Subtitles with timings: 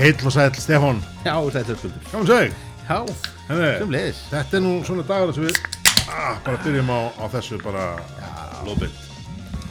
[0.00, 1.02] Heill og sæll, Stefán.
[1.26, 2.54] Já, þetta er skuldur Gáðum seg
[2.88, 2.98] Já,
[3.50, 5.58] sem leiðis Þetta er nú svona dagur sem við
[6.08, 7.84] ah, bara byrjum á, á þessu bara
[8.64, 8.96] lóðbild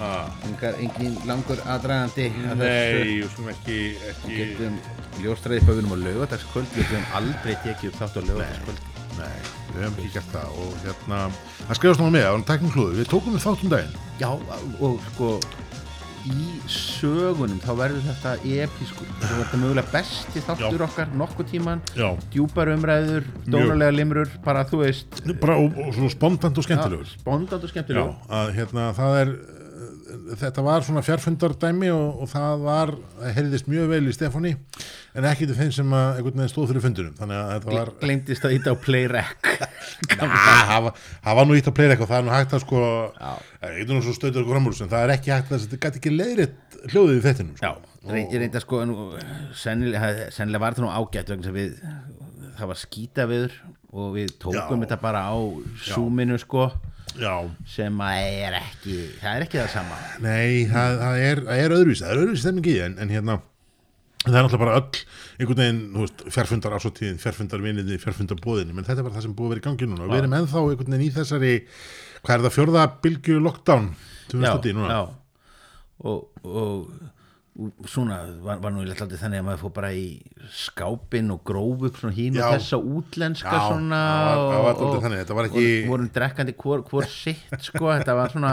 [0.05, 4.77] ah, Engar, engin langur aðdragandi að Nei, við skulum ekki, Við ekki getum
[5.23, 8.85] ljóstræðið hvað við erum á laugadagskvöld Við getum aldrei tekið upp þátt á laugadagskvöld
[9.19, 9.39] Nei,
[9.73, 10.51] við hefum ekki gert það.
[10.63, 11.17] Og hérna,
[11.65, 13.97] það skrifast náttúrulega með á tæknum klúðu, við tókum við þáttum daginn.
[14.21, 14.29] Já,
[14.79, 15.31] og sko
[16.27, 18.33] í sögunum þá verður þetta
[18.65, 24.65] episkur Þetta verður mögulega besti þáttur okkar nokkuð tíman Já, Djúpar umræður, dónalega limrur bara
[24.67, 25.21] þú veist.
[25.39, 27.13] Bara og, og svona spontant og skemmtilegur.
[27.19, 29.33] Spondant og Já, skemmtilegur að hérna það er
[30.39, 34.51] þetta var svona fjárfundardæmi og, og það var, það heyrðist mjög vel í Stefáni
[35.17, 37.91] en ekki til þeim sem að einhvern veginn stóð fyrir fundunum þannig að þetta var
[38.01, 39.49] Gleimdist að íta á play rec
[40.19, 40.29] Na,
[40.69, 40.89] það
[41.25, 42.83] það var nú ítt að playa eitthvað, það er nú hægt að sko
[44.93, 48.15] það er ekki hægt að þetta gæti ekki leiðrétt hljóðið í þettinum Já, sko.
[48.19, 49.09] ég reyndi að sko nú,
[49.57, 51.75] sennilega, sennilega var þetta nú ágætt við,
[52.59, 53.57] það var skýta viður
[53.89, 54.85] og við tókum Já.
[54.85, 55.37] þetta bara á
[55.89, 56.69] súminu sko
[57.19, 57.35] Já,
[57.67, 60.01] sem er ekki, það er ekki það sama.
[60.23, 63.37] Nei, það, það, er, er öðruvísi það er öðruvísi því, en, en hérna
[64.25, 65.01] það er náttúrulega bara öll
[65.39, 69.27] einhvern veginn, þú veist, fjárfundar ásóttíðin, fjárfundar viniði, fjárfundar bóðinni, menn þetta er bara það
[69.27, 70.07] sem búið að vera í gangi núna.
[70.07, 71.53] Og við erum ennþá einhvern veginn í þessari
[72.19, 73.87] hvað er það, fjórða bylgju lockdown
[74.27, 74.97] sem við stöndi í núna?
[74.97, 75.01] já.
[76.09, 77.18] Og, og
[77.89, 80.03] svona var, var nú í alltaf þannig að maður fór bara í
[80.55, 82.45] skápin og gróf upp svona hín Já.
[82.45, 85.89] og þessa útlenska Já, svona var- það var og- og- þannig, þetta var ekki- voru,
[85.89, 88.51] vorum drekkandi hvor, hvor sitt sko, þetta var svona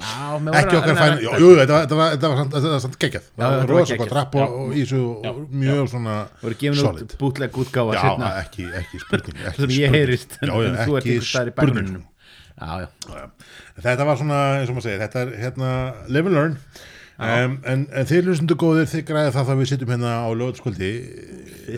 [0.00, 2.80] á, ekki var okkar fæn, jú, jú, þetta var, þetta var, þetta var, þetta var
[2.86, 4.46] samt geggjað, Já, það var var rosa gott rapp og, Já.
[4.48, 4.76] og
[5.28, 8.02] og mjög svona voru gefin út bútleg útgáfa Já,
[8.44, 10.38] ekki, ekki spurning sem ég heyrist.
[10.40, 11.56] Já, já, en þú ert ykkur staðar í
[12.58, 13.28] já, já, Já, já.
[13.78, 15.68] Þetta var svona, eins og maður segir, þetta er hérna
[16.08, 16.56] live and learn
[17.18, 20.90] um, en, en þið hlustundu góðir, þið græði það að við sittum hérna á lögutskvöldi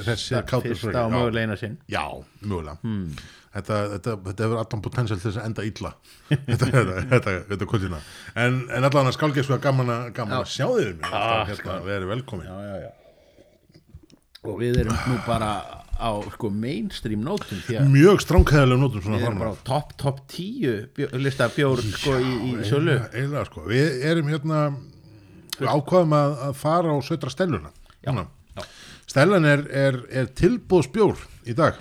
[0.07, 1.77] fyrsta, fyrsta og mögulegina sinn.
[1.91, 2.05] Já,
[2.45, 2.77] mögulega.
[2.85, 3.11] Hmm.
[3.57, 5.93] þetta, þetta, þetta hefur allan potential til þess að enda illa.
[6.31, 8.01] Þetta, þetta, þetta, þetta kvöldina.
[8.45, 11.83] En, en allan að skálgeð sko gaman, að, gaman að sjá þið um Ah, hérna,
[11.89, 12.51] við erum velkomin.
[12.51, 12.91] Já, já, já.
[14.41, 15.53] Og við erum nú bara
[16.01, 17.61] á sko mainstream nótum
[17.93, 19.59] mjög stránkæðilega nótum við erum bara á
[20.01, 22.95] topp, tíu bjó, lista bjór sko í, í sölu.
[22.97, 24.63] eiginlega, eiginlega sko, við erum hérna
[25.61, 27.73] við ákvaðum að, að fara og sötra stelluna.
[28.01, 28.67] Já, já.
[29.11, 31.81] stellan er, er, er tilbúðsbjór í dag.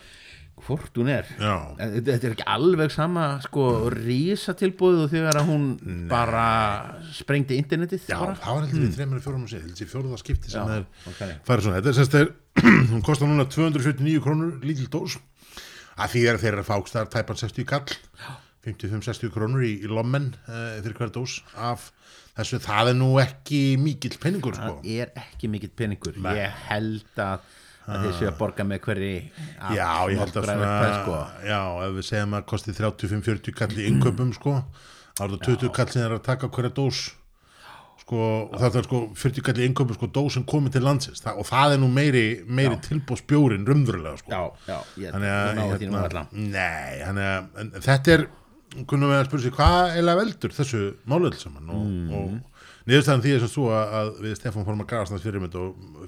[0.69, 1.25] Hvort hún er?
[1.39, 3.63] Já, En þetta þetta er ekki alveg sama sko
[3.93, 5.63] rísa tilbúið og þegar að hún
[6.11, 6.43] bara
[7.15, 8.35] sprengdi internetið já bara.
[8.43, 10.75] það var heldur við þreymur og fjórum að segja heldur við fjóruða skipti sem Já,
[10.75, 12.29] er farið svona, þetta er semst er
[12.91, 15.15] hún kostar núna 249 krónur lítil dós.
[15.95, 17.97] Að því er þeirra fákst það er tæpan 60 kall.
[18.67, 21.89] 55-60 krónur í, í lommen uh, fyrir hver dós af
[22.39, 24.75] þessu, það er nú ekki mikill penningur sko.
[24.79, 26.19] það er ekki mikill peningur.
[26.37, 27.47] Ég held að,
[27.89, 29.13] að þeir séu að borga með hverri
[29.75, 31.19] Já, ég held að svona, upphæð, sko.
[31.51, 34.57] já, ef við segjum að kosti 35-40 kall í innköpum, sko,
[35.17, 37.01] þá er það 20 kall sem er að taka hverja dós,
[38.03, 41.41] sko, og þetta er sko 40 kall í innköpum, sko, dósin komið til landsins, það,
[41.43, 44.31] og það er nú meiri, meiri tilbúðsbjórin rumðurlega, sko.
[44.31, 48.25] já, já, ég Þannig að, nú hérna, nei, þannig að, þetta er,
[48.89, 52.13] kunnum við að spyrja sig, hvað eiginlega veldur þessu máluðl saman og, Mm.
[52.13, 55.43] og niðurstæðan því er svo að, að við Stefán fórum að þess fyrir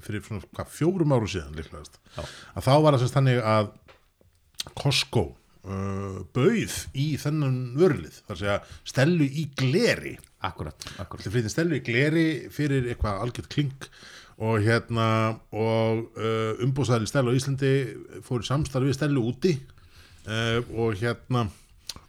[0.06, 2.22] fyrir svona, hvað, fjórum áru síðan líklegast, Já.
[2.56, 3.70] að þá var það semst þannig að
[4.78, 5.24] Costco
[5.66, 8.58] uh, bauð í þennan vörlið, þar segja
[8.94, 13.88] stelu í gleri akkurat, akkurat stelu í gleri fyrir eitthvað algjört klink
[14.42, 15.08] og hérna
[15.54, 17.72] og uh, umbúsaðar í stelu á Íslandi
[18.26, 19.52] fór í samstarfi við stelu úti
[20.26, 21.46] uh, og hérna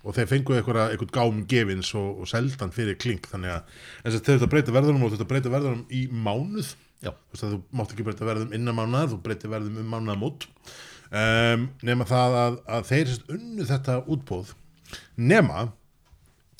[0.04, 3.28] og þeir fengu eitthvað, gáum gefins og, og seldan fyrir klink.
[3.32, 6.74] Þannig að þess að þetta breyta verðunum og þetta breyta verðunum í mánuð.
[7.04, 7.12] Já.
[7.12, 10.46] þú veist að þú mátt ekki breyta verðum innan mánuðar þú breyta verðum um mánuðamót
[11.12, 14.54] um, nema það að, að þeir unnu þetta útbóð
[15.20, 15.66] nema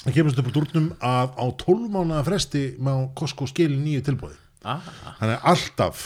[0.04, 4.36] það kemur upp úr dúrnum að á 12 mánuða fresti má Costco skili nýju tilbóði
[4.68, 4.84] ah,
[5.22, 6.04] þannig að alltaf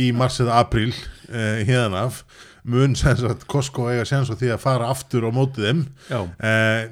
[0.00, 2.22] í mars eða apríl uh, hérna af
[2.62, 5.82] mun sagt Costco eiga séns á því að fara aftur á mótið þeim
[6.12, 6.28] uh,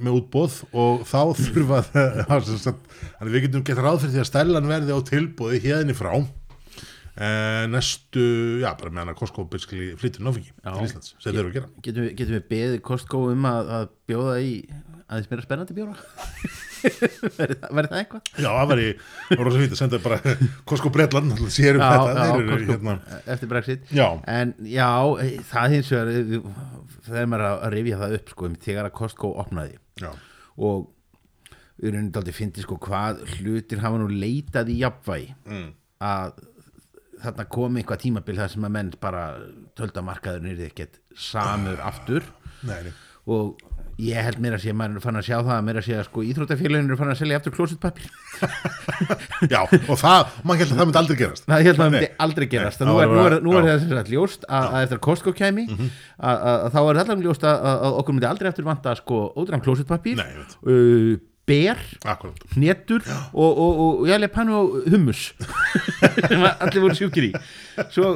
[0.03, 4.97] með útbóð og þá þurfa það við getum gett ráð fyrir því að stælan verði
[4.97, 6.13] á tilbóði hérni frá
[7.21, 8.25] uh, næstu,
[8.65, 10.73] já bara meðan að Costco basically flyttur náfengi Já.
[10.73, 11.71] til Íslands, sem þeir eru að gera.
[11.87, 14.53] Getum, við, getum við beðið Costco um að, að bjóða í
[15.07, 15.97] aðeins meira spennandi bjóra
[16.81, 18.31] verður það, eitthvað?
[18.37, 18.89] Já, það var í,
[19.41, 20.37] rosa fínt að senda bara
[20.69, 24.89] Costco Bretland, alltaf sér um þetta þeir eru Costco, hérna eftir Brexit Já, en já,
[25.51, 26.13] það hins vegar
[27.11, 30.11] þegar maður er að rifja það upp sko, þegar að Costco opnaði já,
[30.61, 30.89] og
[31.81, 35.69] við erum aldrei fyndið sko hvað hlutir hafa nú leitað í jafnvægi mm.
[36.05, 36.41] að
[37.21, 39.25] þarna komi eitthvað tímabil þar sem að menn bara
[39.79, 42.27] töldamarkaður nýrði ekkert samur aftur
[42.69, 42.93] nei, nei.
[43.33, 43.61] og
[44.01, 46.05] ég held mér að sé maður fann að sjá það að mér að sé að
[46.07, 48.07] sko íþróttafélaginu fann að selja aftur klósitpapir
[49.53, 51.47] já, og það, maður held að það myndi aldrei gerast.
[51.47, 52.85] Það held að það myndi aldrei gerast.
[52.87, 53.71] nú er, nú er, nú er já.
[53.71, 55.91] það sem sagt ljóst að, að eftir Costco kæmi að,
[56.29, 57.67] að, að þá er allan ljóst að,
[58.01, 59.21] okkur myndi aldrei eftir vanta sko
[60.31, 60.57] ég veit.
[60.65, 61.13] uh,
[61.51, 61.85] ber
[62.55, 65.31] hnetur og, og, og, og jælega pannu hummus
[66.31, 67.33] sem allir voru sjúkir í.
[67.91, 68.13] Svo,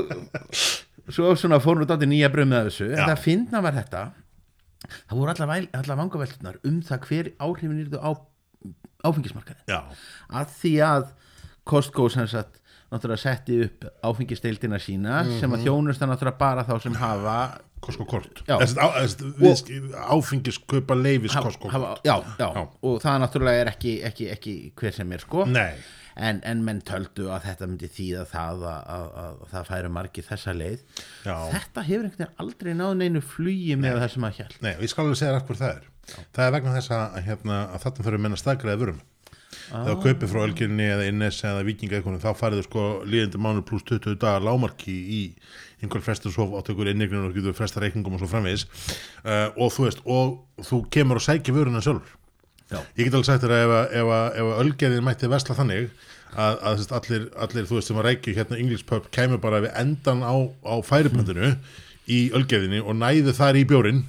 [1.09, 4.05] svo svona fór nú dátir nýja bröð með þessu en það finna var þetta
[5.09, 8.11] það voru allar, vangaveltunar um það hver áhrifin yrðu á
[9.05, 9.81] áfengismarkaði já,
[10.33, 11.07] að því að
[11.65, 12.61] Costco sem sagt
[12.93, 15.55] náttúrulega setti upp áfengisteildina sína sem Mhm.
[15.59, 17.37] að þjónust það náttúrulega bara þá sem hafa
[17.85, 18.57] Costco kort Já.
[18.61, 22.69] Þessi, á, þessi, við, áfengis kaupa leifis Costco hafa já, já, Já.
[22.83, 25.45] og það náttúrulega er ekki, ekki, ekki hver sem er sko.
[25.45, 25.75] Nei,
[26.16, 29.94] en, en menn töldu að þetta myndi þýða það að, að, að, að það færi
[29.96, 30.84] margir þessa leið.
[31.25, 34.72] Já, þetta hefur einhvern veginn aldrei náð neinu flugi með það sem að hjælt nei,
[34.75, 35.90] ég skal alveg segja þér hvað það er.
[36.37, 39.02] Það er vegna þess að, hérna, þurfum menn að staðgræða vörum.
[39.64, 43.87] Þegar þú kaupir frá Ölginni eða Innes eða Vikinga þá farið sko líðandi mánu pluss
[43.88, 45.20] 20 dagar lámarki í
[45.81, 48.66] einhver frestur svo átökur innignum og getur fresta reikningum og svo framvegis.
[49.22, 52.19] Uh, og þú veist, og þú kemur og sækir vöruna sjálfur
[52.72, 52.78] Já.
[52.96, 55.55] ég get alveg sagt þér að ef, að- ef, að- ef að Ölgerðin mætti vesla
[55.58, 55.90] þannig
[56.34, 59.75] að, að allir, allir, þú veist, sem að reykju hérna English pub kemur bara við
[59.78, 60.34] endan á,
[60.64, 61.52] á færipöndinu
[62.11, 64.00] í Ölgerðinni og næðu þar í bjórin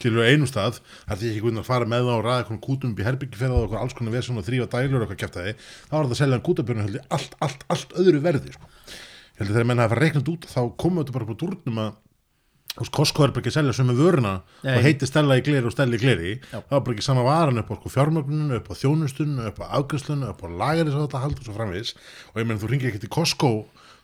[0.00, 2.60] til einum stað, það er því ekki hvernig að fara með það og ræða eitthvað
[2.66, 5.52] kútum upp í herbyggiferða og alls konar vesun og þrýfa dælur og eitthvað kæfta því
[5.60, 8.70] þá var þetta að selja kútabjörnum allt, allt, allt öðru verði sko.
[9.40, 11.92] þegar menn hafa reiknað út þá komum þetta bara upp á dúrnum að
[12.78, 14.76] Costco er bara ekki að selja sömu vöruna Nei.
[14.76, 16.60] og heiti stella í gleri og stella í gleri Já.
[16.60, 19.66] það var bara ekki sama varan upp á sko, fjármögnunum upp á þjónustunum, upp á
[19.80, 21.94] afgjöslunum upp á lagari svo þetta hald og svo framvegis
[22.30, 23.52] og ég menn þú ringir ekki til Costco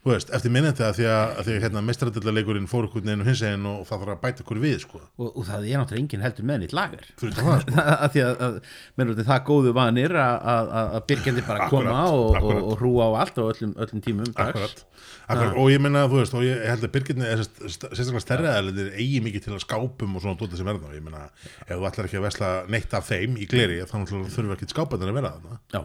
[0.06, 3.24] þú veist, eftir minnandi að því að, að því að hérna, mestradillarleikurinn fór ykkur neginn
[3.24, 5.00] og hins eginn og það þarf að bæta ykkur við sko.
[5.18, 7.08] og, og það er náttúrulega enginn heldur með nýtt lager.
[7.18, 7.56] Það sko.
[8.06, 12.38] að því að, að það góðu vanir að, að, að- að byrgjandi bara koma og,
[12.38, 14.84] og, og hrúa á allt og öllum, öllum tímum Akkurat,
[15.26, 15.58] akkurat.
[15.58, 18.50] og ég meina þú veist og ég held að byrgirni er sérst- st- sérstaklega stærri
[18.52, 21.26] aðeins eigi mikið til að skápum og svona dótið sem er og ég meina
[21.66, 25.34] ef þú ætlar ekki að vesla neitt af þeim í gleri ekki skápandir að vera
[25.34, 25.58] þarna.
[25.74, 25.82] Já,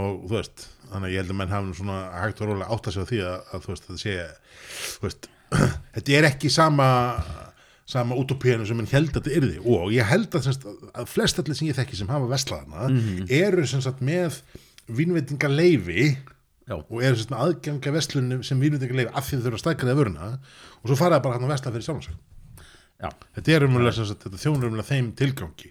[0.00, 2.88] og þú veist, þannig að ég held að menn hafa svona hægt og rólega átt
[2.90, 4.16] að segja því að, að þú veist, þetta sé
[4.96, 5.30] þú veist,
[5.96, 6.88] þetta er ekki sama
[7.90, 9.60] sama utopíanu sem menn held að þetta yrði.
[9.66, 12.90] Og ég held að, semst, að flest allir sem ég þekki sem hafa veslaðana
[13.40, 14.40] eru sem sagt með
[14.90, 19.64] vínveitingaleifi já, og eru sagt með aðganga veslunum sem vínveitingaleifi af því þau þurfa að
[19.64, 21.88] stækka það vöruna og svo faraði bara hann að vesla fyrir
[23.00, 25.70] já, þetta er umlega sem sagt, þetta þjónur umlega þeim tilgangi.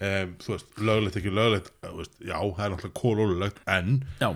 [0.00, 4.30] Um, þú veist, löglegt ekki löglegt veist, já, það er náttúrulega kólólulegt en já.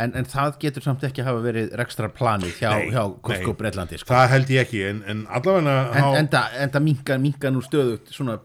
[0.00, 3.54] En, en það getur samt ekki hafa verið rekstra planið hjá, hjá nei.
[3.60, 4.14] Breitlandi sko.
[4.14, 8.38] það held ég ekki en, en allavega en, enda, enda minka, minka nú stöðugt svona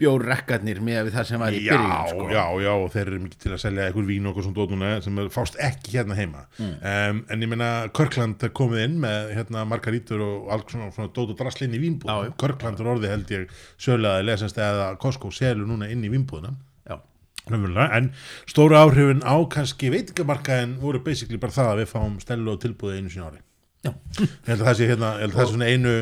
[0.00, 2.28] bjórrekkarnir með það sem var í já, byrjun sko.
[2.32, 4.92] já, já, og þeir eru mikið til að selja eitthvað vín og eitthvað svona dótuna
[5.04, 6.72] sem er, fást ekki hérna heima Mm.
[6.80, 11.34] um, en ég meina Körkland komið inn með hérna margarítur og alls svona, svona dót
[11.34, 12.32] og drasl inn í Já, vínbúð já.
[12.40, 16.10] Körkland er orðið held ég sögulega að lesast eða Costco selur núna inn í.
[16.10, 16.56] Raunverulega,
[17.48, 18.10] en
[18.46, 22.98] stóru áhrifin á kannski veitingamarkaðin voru basically bara það að við fáum stelu og tilbúið
[23.00, 23.40] einu á ári
[23.80, 23.94] Já.
[24.20, 25.92] ég held að það sé hérna, ég held að það sé svona einu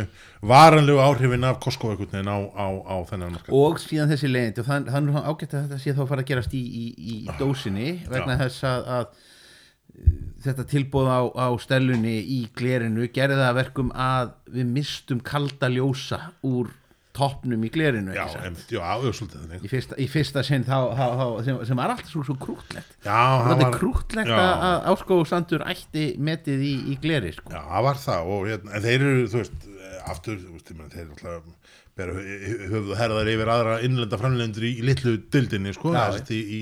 [0.51, 4.89] varanlegu áhrifin af veginn á, á, á þennan markað og síðan þessi leiðindi og það,
[4.89, 7.93] það er ágætt að þetta sé þá að fara að gerast í, í, í dósinni
[8.11, 8.41] vegna Já.
[8.43, 10.19] þess að, að uh,
[10.49, 15.71] þetta tilbúð á, á stellunni í glerinu gerði það að verkum að við mistum kalda
[15.71, 16.75] ljósa úr
[17.19, 19.65] toppnum í glerinu já, einmitt, já, svolítið þannig.
[19.67, 22.95] Í fyrsta, í fyrsta sinn þá, þá, þá, sem, sem var alltaf svo, svo krútlegt
[23.05, 27.51] það var, krútlegt að að Áskóð Sandur ætti metið í, í gleri sko.
[27.53, 30.73] já, það var það og hérna, en þeir eru, þú veist, eh, aftur þú veist,
[30.95, 36.05] þeir eru alltaf höfðu herðar yfir aðra innlenda framlendur í, í litlu dildinni, sko Já,
[36.31, 36.61] í, í,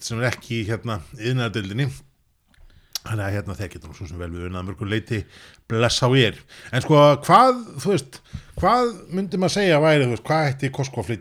[0.00, 1.90] sem er ekki hérna yðnaðardildinni
[3.08, 5.22] þannig að hérna þeir getur nú svo sem vel við unnað mörgur leiti
[5.70, 6.38] bless á ég
[6.72, 8.20] en sko hvað, þú veist
[8.58, 10.70] hvað myndi maður segja væri, þú veist, hvað ætti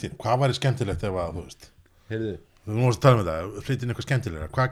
[0.07, 1.69] inn, hvað væri skemmtilegt ef að, þú veist,
[2.11, 2.33] Heyrðu.
[2.65, 4.71] þú múst að tala um þetta flytja inn eitthvað skemmtilega, hvað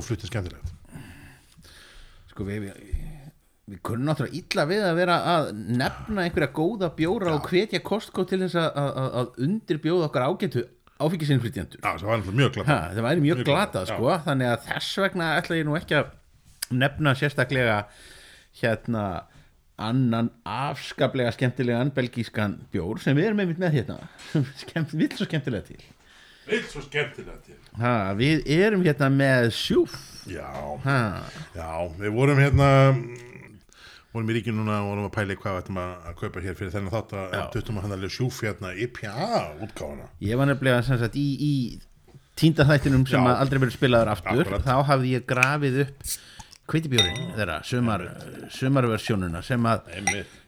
[0.00, 0.74] að flytja skemmtilegt?
[2.34, 2.94] Sko við, við,
[3.72, 5.50] við kunnum náttúrulega illa við að vera að
[5.82, 10.66] nefna einhverja góða bjóra og hvetja Costco til þess að, að, að undirbjóða okkar ágættu
[11.04, 12.10] áfengisinflytjandur já, það
[12.94, 16.12] það væri mjög glatað, sko, þannig að þess vegna ætla ég nú ekki að
[16.70, 17.84] nefna sérstaklega
[18.60, 19.04] hérna
[19.76, 23.96] annan afskaplega skemmtilegan belgískan bjór sem við erum einmitt með hérna.
[24.30, 25.82] Sem skemmt, vill svo skemmtilega til.
[26.44, 27.56] Veit svo skemmtilega til.
[27.80, 29.94] Ha, Við erum hérna með sjúf.
[30.30, 30.46] Já,
[31.56, 32.68] já, við vorum hérna
[34.14, 36.70] vorum í ríkinu núna og vorum að pæli hvað við ættum að, kaupa hér fyrir
[36.76, 37.40] þennan þátt að Já.
[37.56, 39.14] tuttum að hann alveg sjúf hérna IPA
[39.66, 40.06] útgáfuna.
[40.22, 41.54] Ég var nefnilega sem sagt í, í
[42.38, 44.44] tínda þættinum sem aldrei verið spilaður aftur.
[44.44, 44.62] Akkurat.
[44.68, 46.06] þá hafði ég grafið upp
[46.70, 48.04] kveitibjórin þeirra, sumar,
[48.54, 49.88] sumarversjónuna sem að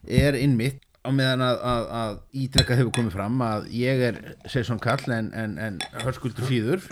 [0.07, 4.21] er innmitt á meðan að, að, að ítrekka hefur komið fram að ég er
[4.51, 6.83] Sesson Kall en, en, en hörskuldur síður.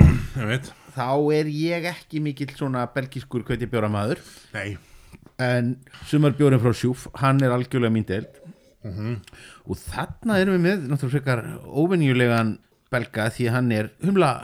[0.94, 4.20] Þá er ég ekki mikill svona belgískur kveitibjóramæður
[4.54, 4.76] Nei,
[5.42, 5.74] en
[6.06, 8.38] sumarbjórin frá Sjúf hann er algjörlega mín deild.
[9.64, 12.58] Og þarna erum við með náttúrulega óvenjulegan
[12.92, 14.34] belga því hann er humla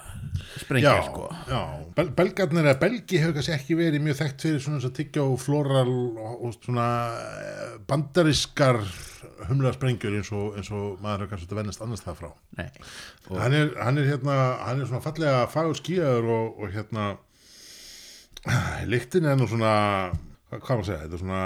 [0.61, 1.29] sprengja já, sko.
[1.49, 1.61] já.
[1.97, 5.27] Bel Belgarnir eða Belgi hefur kannski ekki verið mjög þekkt fyrir svona þess að tyggja
[5.27, 5.95] á floral
[6.27, 8.81] og, svona eh, bandariskar
[9.49, 12.31] humlega sprengjur eins og, eins og maður hefur kannski vennast annars það frá.
[13.31, 17.11] Hann er, hann er hérna hann er svona fallega fagur skíðaður og, og hérna
[18.91, 19.75] lyktin er nú svona
[20.51, 21.45] hvað maður að segja, þetta er Svona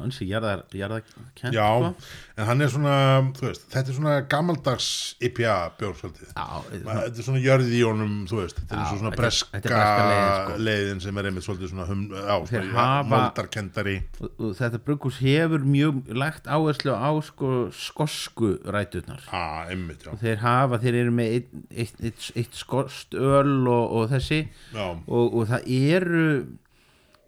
[0.00, 1.90] ansi jarðar, jarðarkent já, sko.
[2.38, 2.96] en hann er svona
[3.42, 4.88] veist, þetta er svona gamaldags
[5.20, 6.46] IPA bjór svolítið já,
[6.86, 9.50] Ma- þetta er svona jörði í honum, þú veist þetta er Já, svona þetta breska,
[9.52, 10.62] þetta er breska leiðin, sko.
[10.70, 14.02] leiðin sem er einmitt svolítið svona hum, á, svona
[14.38, 19.22] og þetta brugghús hefur mjög lagt áherslu á sko skosku ræturnar.
[19.28, 24.10] Á, einmitt, þeir hafa, þeir eru með eitt, eitt, eitt, eitt skost öl og, og
[24.12, 24.42] þessi.
[24.76, 26.26] Og, og það eru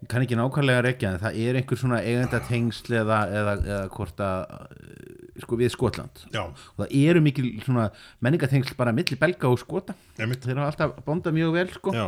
[0.09, 4.21] kann ekki nákvæmlega rekja en það er einhver svona eigenda tengsl eða, eða, eða hvort
[4.21, 4.41] að
[4.75, 6.23] eh, sko við Skotland.
[6.35, 7.87] Já, og það eru mikil svona
[8.25, 9.95] menningatengsl bara milli belga og skota.
[10.19, 10.45] Einmitt.
[10.45, 11.95] Þeir hafa alltaf bóndað mjög vel sko.
[11.95, 12.07] Já,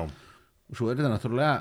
[0.75, 1.51] svo er þetta náttúrulega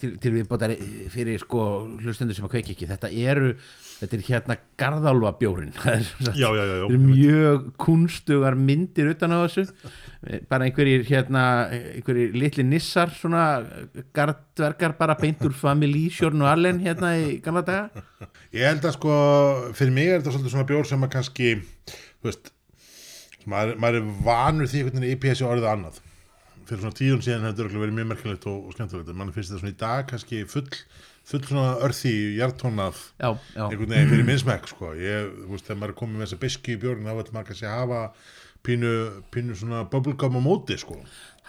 [0.00, 0.72] til, til við bóttar
[1.12, 1.64] fyrir sko
[2.00, 2.88] hlustendur sem að kveiki ekki.
[2.88, 3.50] Þetta eru,
[3.98, 9.66] þetta er hérna garðálfa bjórin það er, það eru mjög kunstugar myndir utan á þessu.
[10.48, 11.44] Bara einhverjir hérna
[11.74, 13.44] einhverjir litli nissar svona
[14.16, 18.04] gardverkar bara beint úr familísjórn og allen hérna í gamla daga.
[18.56, 19.16] Ég held að sko,
[19.76, 21.56] fyrir mig er þetta svolítið svona bjór sem að kannski,
[22.20, 22.54] þú veist,
[23.48, 26.06] maður, maður er vanur því veginn IPS og orðið annað.
[26.70, 29.14] Fyrir svona tíun síðan hefur þetta verið mjög merkilegt og, og skemmtilegt.
[29.18, 30.66] Mann finnst þetta svona í dag kannski full,
[31.26, 32.46] full svona örþi, já,
[33.58, 34.92] einhvern veginn fyrir minnsmekk, sko.
[35.00, 37.50] Ég, þú veist, þegar maður er komið með þessa biski í bjórn, þá veit maður
[37.50, 38.04] kannski hafa
[38.66, 38.94] pínu,
[39.34, 41.00] pínu svona bubblegum á móti, sko.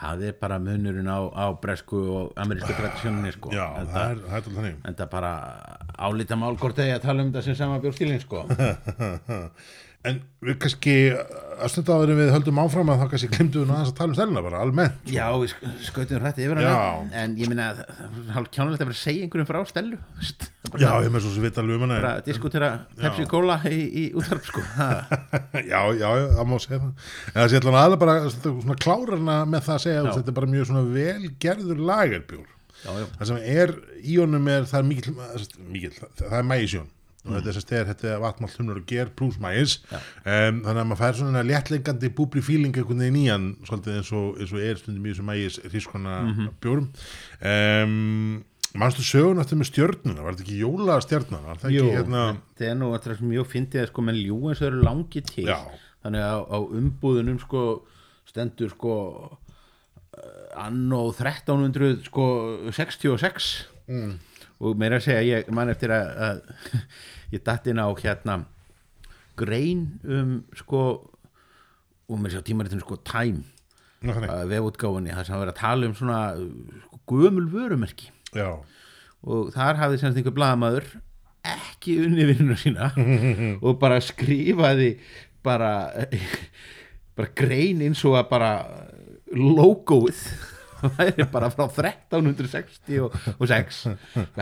[0.01, 4.21] það er bara munurinn á, á bresku og amerísku tradisjóninni sko Já, en það er,
[4.33, 4.79] alltaf þannig.
[4.89, 5.33] en það bara
[6.01, 8.41] álíta mál hvort þegar að tala um þetta sem sama bjórstílinn sko
[10.01, 10.93] En við kannski,
[11.61, 13.97] að stunda áður en við höldum áfram að þá kannski glimtum við nú aðeins að
[13.99, 15.11] tala um stæluna bara, almennt.
[15.13, 16.69] Já, við sk- skautum hrætti yfir Já.
[16.71, 17.67] hana en ég minna
[18.33, 20.47] hálf kjánulegt að vera að segja einhverjum frá veist.
[20.81, 21.99] Já, ég með svo sem vita alveg um hana.
[21.99, 24.63] bara diskutera Pepsi Cola í, í útvarp sko
[25.71, 29.65] já, já, það má segja það en það sé allan aðlega bara svona klárarna með
[29.67, 32.49] það að segja að þetta er bara mjög svona velgerður lagerbjór
[32.81, 36.89] Já, já, það sem er í honum er það er mikil það er mægisjón
[37.21, 40.69] og þetta er sérst er, þetta er vatnmalt humnar og ger pluss mægis um, þannig
[40.71, 44.55] að maður fær svona léttlengandi búbli fíling einhvern veginn í hann svolítið eins og, eins
[44.55, 46.15] og er stundum í þessu mægis hrískona
[46.63, 46.89] bjórum.
[47.45, 48.41] Um,
[48.81, 52.25] mannstu sögun eftir með stjörnuna, var þetta ekki jóla stjörnuna hérna
[52.55, 54.83] þetta er nú að það er mjög fyndið að sko menn ljú eins og eru
[54.87, 55.47] langi til.
[55.51, 55.59] Já.
[56.01, 57.65] þannig að á, umbúðunum sko
[58.31, 58.95] stendur sko
[60.57, 62.25] anno 1300 sko
[62.71, 63.51] 66
[63.87, 64.11] mm.
[64.61, 66.81] Og meira að segja ég man eftir að, að
[67.35, 68.41] ég datt inn á hérna
[69.39, 70.83] grein um sko
[72.11, 73.45] og mér sér tímaritinu sko Time.
[74.01, 78.09] Vefútgáfunni þar sem hann verið að tala um svona sko, gömul vörumerki.
[78.35, 78.57] Já,
[79.21, 80.87] og þar hafði semst einhver blaðamaður
[81.47, 82.91] ekki unni vinnuna sína
[83.65, 84.93] og bara skrifaði
[85.45, 85.71] bara
[87.17, 88.51] bara grein eins og að bara
[89.31, 90.21] logoið
[91.21, 93.87] er bara frá 1366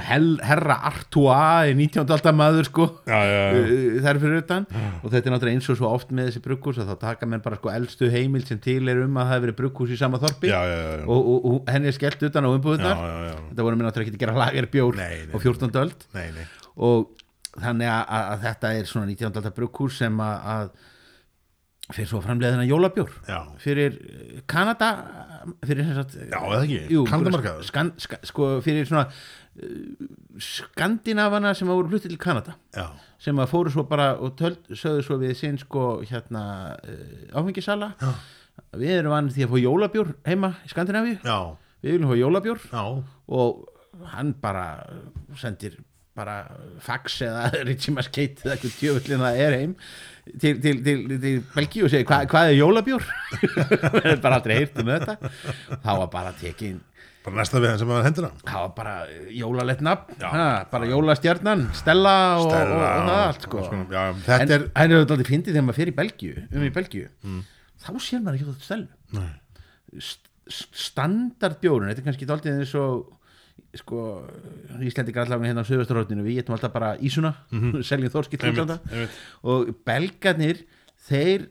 [0.10, 2.14] Hel, herra Artois í 19.
[2.16, 3.60] aldar maður sko já, já, já.
[3.60, 3.64] uh,
[4.00, 6.80] það er fyrir utan og þetta er náttúrulega eins og svo oft með þessi brugghús
[6.82, 9.46] að þá taka menn bara sko eldstu heimild sem til er um að það hefur
[9.48, 11.06] verið brugghús í sama þorpi Já, já, já, já.
[11.08, 12.98] Og, og, og henni er skellt utan á umbúðunar
[13.50, 15.36] þetta voru mér náttúrulega ekki að gera lagerbjór Nei, nei.
[15.36, 15.82] á 14.
[15.84, 16.00] öld
[16.80, 17.00] og
[17.60, 19.34] þannig að, að, þetta er svona 19.
[19.34, 20.66] aldar brugghús sem að, að
[21.90, 23.40] fyrir svo framleiðina jólabjór Já.
[23.62, 24.90] fyrir eh, Kanada
[25.66, 27.00] fyrir sem sagt Já, eða ekki?
[27.10, 27.68] Kanadamarkaður?
[27.68, 30.10] skan, ska, sko fyrir svona uh,
[30.44, 32.56] skandinavana sem voru hluti til Kanada.
[32.76, 32.90] Já,
[33.22, 36.44] sem að fóru svo bara og töld, sögðu svo við sinn sko hérna
[36.78, 37.94] uh, áfengisala.
[38.76, 41.20] Við erum vann því að fá jólabjór heima í Skandinavíu.
[41.80, 42.66] Við viljum fá jólabjór.
[43.40, 43.64] Og
[44.14, 44.66] hann bara
[45.40, 45.80] sendir
[46.20, 46.42] bara
[46.84, 47.50] fax eða
[47.96, 49.76] Mascate eða eitthvað djöfullin það er heim
[50.42, 53.08] til, til, til, til Belgíu og segja hva, hvað er jólabjór?
[53.40, 55.18] Við hefum bara aldrei heyrt um þetta.
[55.84, 56.78] Þá var bara tekin
[57.20, 58.94] bara næsta við hann sem var hendina það var bara
[59.36, 60.14] jólalett nafn.
[60.72, 63.60] Bara jólastjarnan, Stella og, og, og, það allt sko.
[63.60, 66.46] og, já, en þetta það er er þetta aldrei fyndið þegar maður fer í Belgíu
[66.48, 67.10] um í Belgíu,
[67.84, 69.28] þá sér maður ekki þetta Stellu Nei.
[70.00, 73.19] St- st- standardbjórun, þetta er kannski daldið eins og
[73.78, 74.04] sko,
[74.82, 77.36] Íslendingar allavega hérna á Suðvesturhóttinu, við getum alltaf bara ísuna
[77.90, 79.18] seljum þorskill Einmitt, útlanda einmitt.
[79.46, 80.64] og belgarnir
[81.10, 81.50] þeir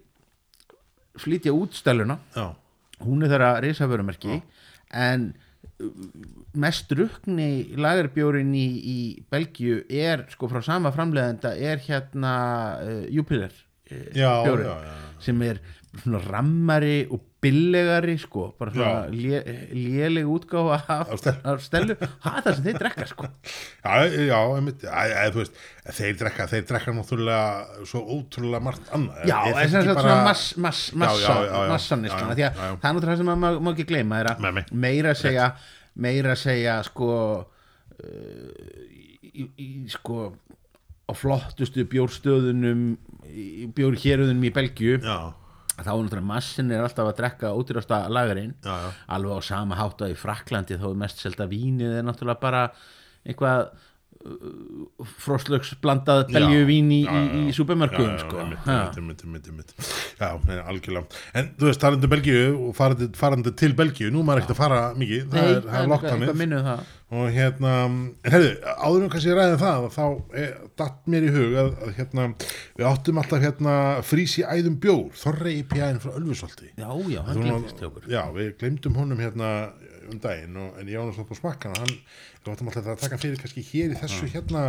[1.18, 2.18] flytja út Stelluna.
[2.34, 2.52] Já,
[3.06, 4.40] hún er þeirra reisaförumerki
[4.94, 5.30] en
[5.82, 5.88] uh,
[6.58, 8.98] mest rukni lagarbjórin í, í
[9.30, 12.34] Belgíu er sko frá sama framleiðenda er hérna
[12.82, 14.32] uh, Jupiler uh, já.
[15.22, 15.62] sem er
[16.28, 19.38] rammari og billegari sko, bara svona lé,
[19.70, 21.12] léleg útgáfa af,
[21.46, 23.28] Af stelu það er það sem þeir drekka sko.
[23.84, 23.92] Já,
[24.26, 25.60] já, einmitt, já, já, þú veist,
[26.00, 29.22] þeir drekka, þeir drekka náttúrulega svo ótrúlega margt annað.
[29.30, 32.72] Já, Er þess þetta að ekki svona mass, mass, Já, massa, Já, því að það
[32.72, 35.48] er náttúrulega það sem maður má- ekki gleyma er að meira að segja
[35.98, 37.10] meira að segja sko
[38.02, 38.52] uh,
[39.22, 40.18] í, í, sko
[41.08, 42.82] á flottustu bjórstöðunum
[43.28, 44.98] í bjórhéruðunum í Belgíu.
[45.00, 45.18] Já,
[45.86, 48.54] þá er náttúrulega massin er alltaf að drekka ódýrasta lagarinn
[49.14, 52.62] alveg á sama hátt að í Fraklandi þá er mest selta vínið er náttúrulega bara
[53.28, 53.70] einhvað
[54.28, 57.56] uh, frostlöksblandað beljuvín í, í, í
[58.12, 58.44] já, sko.
[60.18, 60.30] Já,
[60.68, 61.24] algjörlega.
[61.38, 64.62] En þú veist, talandi um Belgíu og farandi, farandi til Belgíu, nú maður ekkert að
[64.62, 69.36] fara mikið, það Nei, er, eitthvað minnum það og hérna, en hefðu, áður en kannski
[69.36, 70.02] ræðum það, þá
[70.42, 72.26] er, datt mér í hug að, að hérna,
[72.76, 76.68] við áttum alltaf hérna frísi æðum bjór, Þorri í pjæðin frá Ölfusolti.
[76.76, 79.54] Já, já, hann glemtist hjá okkur Já, við glemdum honum hérna
[80.12, 81.94] um daginn og, en ég ánast á smakkana hann,
[82.42, 84.64] við áttum alltaf að taka fyrir kannski hér í þessu hérna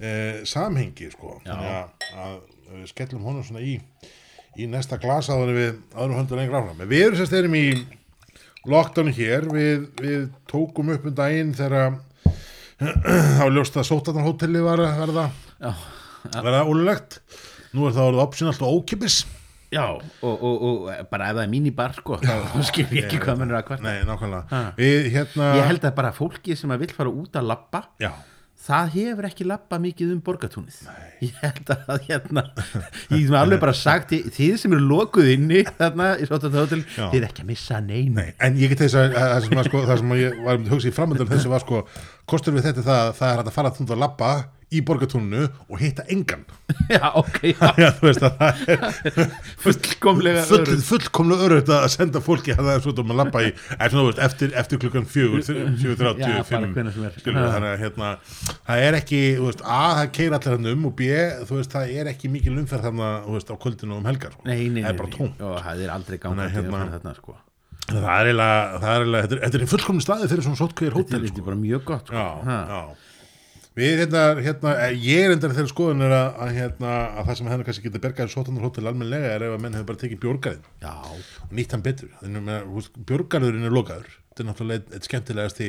[0.00, 1.38] eh, samhengi sko.
[1.46, 2.38] Þannig að,
[2.72, 3.76] við skellum honum svona í
[4.56, 6.80] í næsta glas áður en við en höndur lengra áfram.
[6.80, 7.66] En við erum sérst erum í
[8.66, 9.46] lockdowni hér.
[9.52, 11.98] Við, við tókum upp um daginn þegar
[13.38, 15.26] þá ljóst að sótarnarhótelli var að verða
[16.34, 17.20] verða ólulegt
[17.76, 19.20] nú er það orðið optional og ókipis
[19.72, 19.86] já.
[19.96, 23.58] Og, og, og bara ef það er mínibar sko, þá skil ég ekki hvað mennur
[23.60, 24.62] að hvert Nei, nákvæmlega.
[24.78, 28.12] Við hérna Ég held að bara fólkið sem að vill fara út að labba Já,
[28.66, 30.78] það hefur ekki labba mikið um borgatúnið
[31.22, 32.42] ég held að hérna
[33.12, 37.48] ég hef alveg bara sagt þið sem eru lokuð inni þarna þið er ekki að
[37.50, 38.16] missa neinu.
[38.18, 40.58] Nei, en ég get þess að það sem, að, sko, það sem að ég var
[40.58, 41.82] að hugsa í framöndan þessu var sko,
[42.28, 44.32] kostur við þetta það, það er að fara að þúnda að labba
[44.74, 46.40] í borgatúninu og hitta engan
[46.90, 48.80] já ok, já, Já, þú veist að það er
[49.64, 50.82] fullkomlega full, örugt.
[50.88, 54.08] fullkomlega örugt að senda fólki að það er svona að labba í er svona, þú
[54.10, 57.16] veist, eftir, eftir klukkan fjögur Já, þrjáttjú, bara fimm hvenær sem er.
[57.22, 57.52] skilur, Ha.
[57.54, 58.10] þannig að hérna
[58.66, 61.10] það er ekki, þú veist, a, það keir allir hann um og b,
[61.46, 64.42] þú veist, það er ekki mikil umferð þarna, þú veist, á kvöldinu um helgar sko.
[64.50, 65.16] nei, nei, nei, það er bara nei.
[65.16, 67.38] tóm og það er aldrei Þannig að gangandi hérna- hérna, þarna sko
[67.86, 70.94] það er eiginlega, það er eiginlega, þetta er, þetta er fullkomni staði fyrir svona sótkveðir
[70.96, 71.44] þetta hótel er sko.
[71.46, 72.16] bara mjög gott sko.
[72.16, 72.56] já, Ha.
[72.66, 73.05] já
[73.76, 77.36] Við hérna, hérna, eh, ég er endar þeirra skoðun er að, að, hérna, að það
[77.40, 80.22] sem hennar kannski getur bergaði sótanar hótel almennilega er ef að menn hefur bara tekið
[80.22, 80.92] bjórgarðin já,
[81.44, 82.14] og nýtt hann betur.
[83.10, 84.08] Bjórgarðurinn er lokaður.
[84.30, 85.68] Þetta er náttúrulega eitt, skemmtilegast í,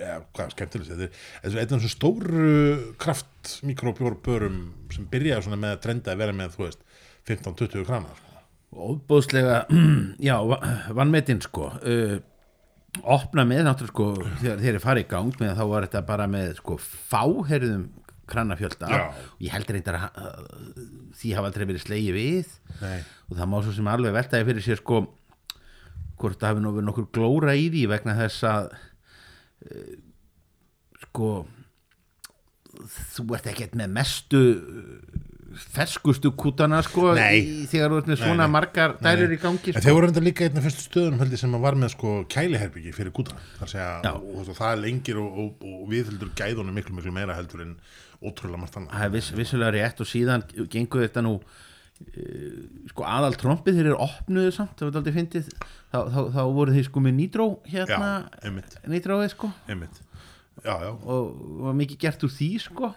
[0.00, 2.52] ja, hvað skemmtilegast, þetta er, einn af þessum stóru
[3.00, 4.60] kraft mikrobjórbörum
[4.92, 6.84] sem byrjaði svona með að trenda að vera með, þú veist,
[7.28, 8.12] 15-20 krana.
[8.16, 8.26] Sko.
[8.70, 9.62] óbúðslega
[10.28, 10.60] já, va-
[11.00, 12.18] vanmetinn sko uh,
[13.00, 14.06] opna með náttúrulega sko
[14.42, 17.86] þegar þeir eru farið í gang með þá var þetta bara með sko fáherðum
[18.30, 18.90] krannafjölda.
[19.34, 20.50] Og ég heldur reyndar að að
[21.20, 22.52] því hafa aldrei verið slegið við.
[22.80, 23.00] Nei.
[23.28, 25.00] og það má svo sem alveg veltaði fyrir sér sko
[26.20, 28.70] hvort það hafi nú verið nokkur glóra í því vegna þess að
[29.70, 29.96] uh,
[31.06, 31.30] sko
[33.16, 37.40] þú ert ekkert með mestu uh, ferskustu kútana sko Nei.
[37.40, 38.52] í, þegar þú ert með svona nei.
[38.54, 39.36] margar dælur Nei.
[39.36, 39.82] í gangi sko.
[39.82, 42.92] þeir voru enda líka einn af fyrstu stöðunum held ég sem var með sko kæliherbyggi
[42.94, 46.94] fyrir að segja, og, og, það er lengir og, og, og við heldur gæðunum miklu
[46.98, 47.74] miklu meira heldur en
[48.20, 52.60] ótrúlega margt annað það er viss, vissulega rétt og síðan gengur þetta nú uh,
[52.92, 56.76] sko aðal trompið þeir eru opnuðu samt það var aldrei fyndið þá, þá, þá voru
[56.78, 58.12] þeir sko með nýtró hérna
[58.86, 59.98] nýtróið sko einmitt
[60.60, 62.90] Já, já, og var mikið gert úr því sko.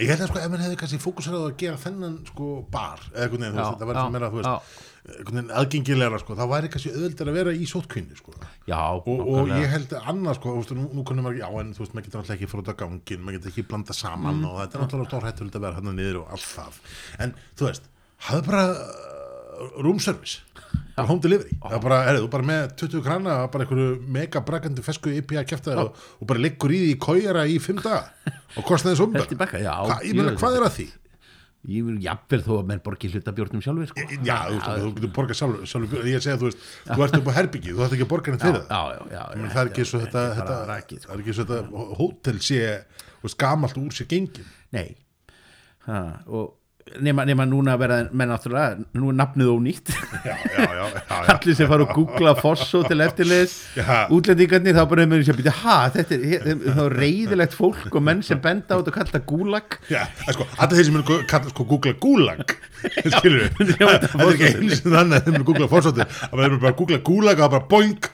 [0.00, 3.02] Ég held að sko ef mann hefði kannski fókusarað á að gera þennan sko bar
[3.10, 4.86] eða einhvern veginn, það var sem meira, þú veist
[5.28, 8.34] veginn aðgengilegra sko, það væri kannski auðvitað að vera í sótkvinni sko.
[8.68, 11.72] Já, og, og ég held að annað sko, veist, nú, nú kunum maður, já en
[11.76, 14.78] þú veist, maður getur alltaf ekki á gangin, maður getur ekki blanda saman og þetta
[14.78, 16.80] er náttúrulega stór hættur að vera hann niður og allt það.
[17.24, 17.90] En þú veist,
[18.28, 20.44] hafðu bara uh, room service
[21.00, 21.58] bara home delivery?
[21.64, 25.44] Það er bara, herrðu, þú bara með 20 krana bara einhverju mega brakandi fesku IPA
[25.50, 28.32] kæfta og, og bara liggur í því í kójara í 5 daga.
[28.56, 29.06] Og kostaði þess
[29.64, 30.90] já, ég meina, hvað er að því?
[31.68, 34.04] Ég vil jafnvel þó að menn borgi hluta bjórnum sjálfur sko.
[34.24, 37.16] Já, þú veist, þú getur borgað sjálf, sjálf ég segi að þú veist, þú ert
[37.18, 38.70] upp á herbyggi þú ætti ekki að borga henni fyrir það.
[38.70, 40.46] já, já, já, já, það er ekki já, svo þetta, er sko.
[40.46, 42.62] það er ekki svo þetta hótel sé,
[43.20, 44.88] þú gamalt úr sér gengin Nei.
[46.30, 46.56] Og
[47.00, 49.92] nema, nema núna verða menn náttúrulega, nú er nafnið ónýtt.
[51.32, 53.56] Allir sem fara og googla Fosso til eftirleis
[54.14, 58.24] útlendingarnir þá bara með að byrja ha, þetta er, þá er reyðilegt fólk og menn
[58.26, 59.78] sem benda át og kalla þetta gúlag.
[59.92, 62.56] Já, en sko, allir þeir sem munu kalla, sko, googla gulag
[63.18, 66.54] skilur við, þetta er ekki eins og þannig að þeir munu googla fórsóttil að þeir
[66.54, 68.10] munu bara googla gulag og það bara boing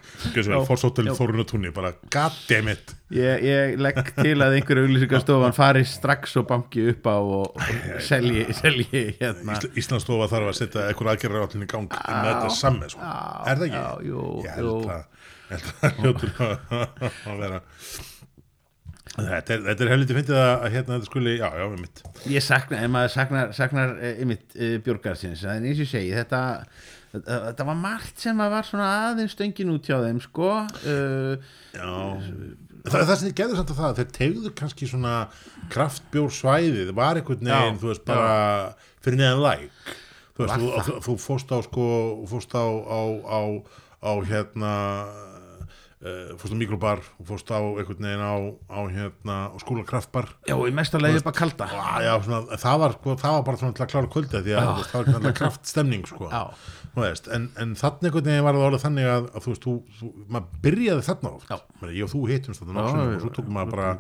[0.66, 2.94] fórsóttil Þórunatúni, bara goddammit.
[3.14, 7.60] Ég, ég legg til að einhverju auglýsingarstofan fari strax og banki upp á og,
[8.02, 9.60] selji, selji hérna.
[9.78, 13.12] Íslandsstofa þarf að setja eitthvað aðgerra allir í gang með þetta samme, sko.
[13.46, 13.78] Er það ekki?
[13.78, 15.06] já, jú, Ég held að
[15.52, 16.36] ég það hljótur
[17.30, 17.62] að vera.
[19.16, 22.02] Þetta er, þetta er helviti fyndið að að hérna þetta skuli, já, já, við mitt
[22.28, 26.10] ég sakna, ef maður saknar, saknar eh, einmitt uh, björgarsins, er eins og ég segi
[26.18, 26.40] þetta,
[27.26, 30.50] þetta var margt sem að var svona aðeins stöngin út hjá þeim sko.
[30.84, 31.36] Uh,
[31.76, 31.90] Já,
[32.86, 35.14] það, það sem þið gerðu samt að það þeir tegðu kannski svona
[35.74, 38.34] kraftbjór svæðið, var einhvern veginn Já, þú veist, bara
[39.04, 39.94] fyrir neðan læk.
[40.36, 40.90] Þú veist, þú, það?
[40.90, 41.86] þú, þú fórst á sko,
[42.32, 43.40] fórst á á, á,
[44.04, 44.74] á hérna
[46.04, 48.34] uh, fórst á mikrobar og fórst á einhvern veginn á,
[48.68, 51.68] á hérna á skólakraftbar já, í mestarlega upp að kalda.
[52.04, 54.66] já, svona, það var sko, það var bara svona til að klára kvölda því að
[54.66, 56.30] það var svona kraftstemning sko.
[56.30, 56.42] Já.
[56.96, 60.60] Veist, en, en þannig var það orðið þannig að, að þú veist, þú, þú, maður
[60.64, 61.50] byrjaði þarna oft.
[61.52, 61.58] Já.
[61.82, 63.90] Meni, ég og þú hittumst þarna Já, já, og svo tókum maður bara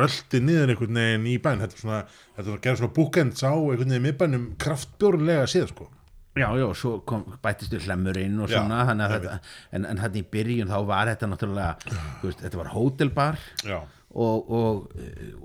[0.00, 2.00] röldi niður einhvern veginn í bæn þetta er svona,
[2.38, 5.90] þetta er gerð svona bookends á einhvern veginn í miðbænum kraftbjórlega séð sko.
[6.38, 9.16] Já, já, svo kom, bætistu hlemmurinn og Já, svona, einmitt.
[9.16, 13.40] þetta en, en hann í byrjun þá var þetta náttúrulega veist, þetta var hótelbar.
[13.66, 14.94] Já, og, og,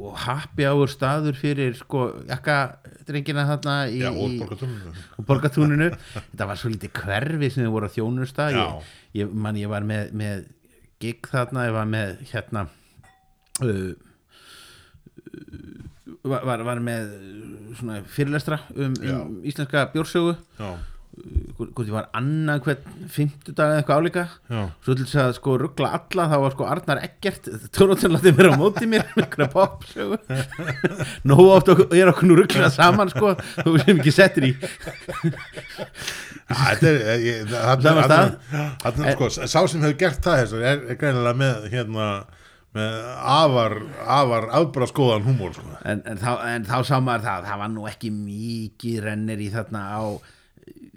[0.01, 2.55] og happy hour staður fyrir sko jakka
[3.05, 7.67] drengina þarna í, já, og í- borgatúnum og borgatúninu þetta var svo lítið hverfi sem
[7.67, 8.47] þau voru að þjónusta.
[8.55, 8.89] Ég,
[9.21, 10.47] ég, man, ég var með, með
[11.03, 12.65] gig þarna, ég var með hérna
[13.61, 13.93] uh,
[16.25, 17.13] var, var, með
[17.77, 20.35] svona fyrirlestra um, um íslenska bjórsögu.
[20.59, 20.71] Já,
[21.55, 24.23] hvort ég var annað hvern fimmtudag eða eitthvað álíka.
[24.83, 28.49] Svo til þess að sko ruggla alla þá var sko Arnar Eggert tóróttin látið mér
[28.51, 30.19] á móti mér með einhverja popsögu.
[31.31, 34.53] Nógu oft og er okkur nú rugglað saman sko þú sem ekki settir í.
[36.45, 41.39] Þetta er ég- ég- þarna, sko, sá sem hefur gert það þessu, er, er greinilega
[41.39, 42.09] með hérna
[42.75, 45.77] með afar, afar afbráðskoðan húmór sko.
[45.87, 49.47] en, en, þá, en þá sá maður það það var nú ekki mikið rennir í
[49.53, 50.03] þarna á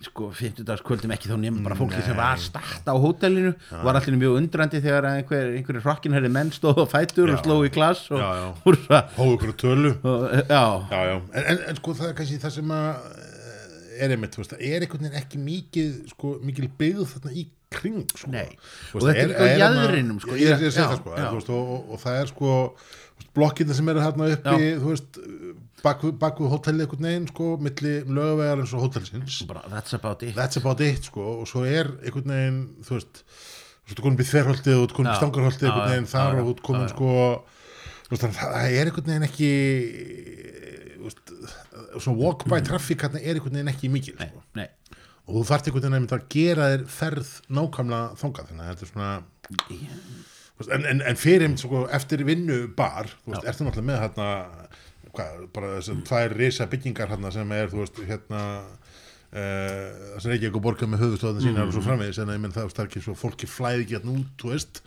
[0.06, 3.54] sko 50 kvöldum ekki þá nefnum bara fólki sem var start á hótelinu.
[3.70, 7.38] Var allir mjög undrandi þegar einhver, einhverju hrokkin herri menn stóð og Já.
[7.42, 8.78] sló í glas og, og,
[9.18, 9.94] hóðu ykkur tölu.
[10.02, 10.28] Og.
[10.38, 14.54] En, en, en sko það er kannski það sem að eh, er einmitt, þú veist,
[14.54, 18.30] það er einhvern veginn ekki mikið, sko, mikil byggð þarna í kring, sko.
[18.32, 18.46] Nei.
[18.92, 22.32] Þú Og þetta er jaðrinum, sko, já, það, sko, veist, og, og, og það er,
[22.32, 22.54] sko
[23.36, 25.20] blokkina sem eru þarna uppi, þú veist
[25.84, 29.42] bakvið bak hótelið einhvern veginn, sko milli lögavegar eins og hótelsins.
[29.46, 30.34] Bara that's about it.
[30.34, 33.22] That's about it, sko, og svo er einhvern veginn, þú veist
[33.88, 35.12] þú veist, konum býð þverholtið og Já.
[35.14, 36.50] býð einhvern veginn já, þar og
[36.84, 36.90] já.
[36.92, 37.08] sko
[38.18, 39.52] það er einhvern veginn ekki
[41.04, 41.32] veist,
[41.96, 44.42] svona walk by traffic hérna er einhvern veginn ekki mikil, sko.
[44.58, 44.68] nei,
[45.24, 48.86] og þú þarft einhvern veginn einmitt að gera þér ferð nákvæmlega þangað þannig að þetta
[48.88, 49.12] er svona
[49.48, 49.80] veist,
[50.66, 54.28] en, en, en fyrir sko, eftir vinnu bar þú veist, ertu náttúrulega með hérna
[55.14, 58.42] hvað, bara þessar tvær risa byggingar hérna sem er, þú veist, hérna
[59.28, 62.54] Uh, það sem Reykjavík og borgar með höfustofðin sínar og svo framvegis en ég menn
[62.54, 64.80] það er ekki svo fólki flæði ekki hérna út, veist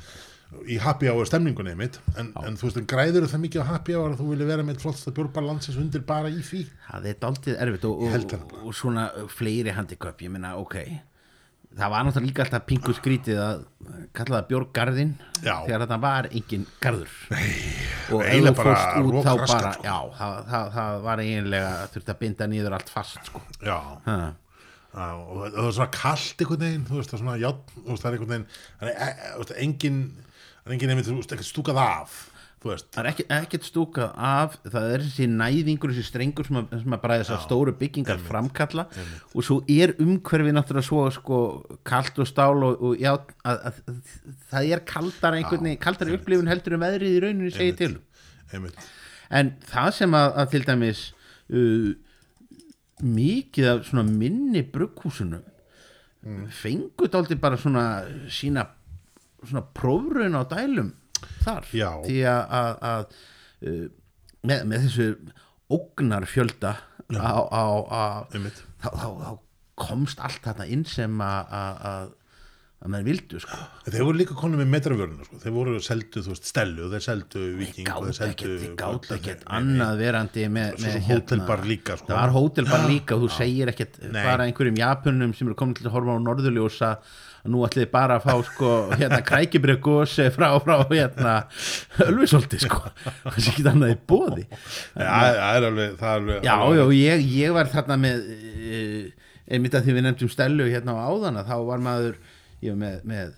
[0.67, 1.99] í happy hour stemningunni einmitt.
[2.19, 4.65] En, en þú veist, en græður það mikið á happy hour að þú vilja vera
[4.67, 6.63] með flottsta bjórbar landsins undir bara í því?
[6.89, 10.77] Það er daldið erfitt og, og, það og, svona fleiri handicap, ég meina ok
[11.77, 13.61] það var náttúrulega líka alltaf pingu skrítið að
[14.17, 15.53] kalla það björgarðin Já.
[15.65, 17.13] þegar þetta var engin garður
[18.11, 19.85] og eiginlega bara út þá bara sko.
[19.87, 23.43] já, það, það, það var eiginlega þurfti að binda niður allt fast sko.
[23.63, 24.17] já, ha.
[24.91, 27.37] Já, og það það er svona kalt einhvern veginn, þú veist, það er svona
[27.87, 28.47] veist, það er einhvern veginn,
[28.81, 30.01] það er, engin,
[30.65, 30.91] það engin
[31.47, 32.17] stúkað af,
[32.61, 36.95] það er ekki, ekkert stúkað af það er þessi næðingur, þessi strengur sem að, sem
[36.95, 38.85] að bara þessar stóru byggingar framkalla.
[39.33, 41.39] og svo er umhverfi náttúrulega svo sko
[41.87, 44.13] kalt og stál og, og já, að, að, að,
[44.53, 48.29] það er kaldar einhvern veginn, kaldar upplifun heldur en veðrið í rauninni segir til um.
[48.53, 48.87] einmitt,
[49.41, 51.03] en það sem að, að til dæmis
[51.49, 51.91] uh,
[53.01, 55.47] mikið af svona minni brugghúsunum
[56.53, 57.85] fengu dálítið bara svona
[58.29, 58.67] sína
[59.41, 60.91] svona prófrun á dælum
[61.45, 61.67] þar.
[61.75, 61.89] Já.
[62.05, 63.05] því að, að, að
[63.67, 63.85] uh,
[64.51, 65.09] með, með þessu
[65.71, 66.75] ógnar fjölda
[67.15, 69.31] á, á, á þá, þá, þá
[69.81, 72.09] komst allt þarna inn sem að að- að
[72.81, 73.57] að menn vildu sko.
[73.85, 75.37] Þeir voru líka konum með metravöruna sko.
[75.43, 80.79] þeir voru seldu, þú veist, stelu þeir seldu viking þeir gátt ekkert annað verandi með,
[80.81, 82.09] með hótelbar líka, sko.
[82.09, 85.93] það var hótelbar líka þú segir ekkert bara einhverjum japunum sem eru komin til að
[85.93, 86.89] horfa á norðurljósa.
[86.97, 91.35] að nú ætlið bara að fá sko hérna krækibrið gósi frá, frá hérna
[92.05, 92.83] ölvisolti sko.
[93.23, 96.81] Það sé ekki annað í bóði Já, það er alveg, það er alveg já, alveg,
[96.81, 101.01] já, ég, ég var þarna með uh, einmitt að því við nefndum stelu hérna á
[101.09, 102.19] áðana, þá var maður
[102.61, 103.33] ég var með, með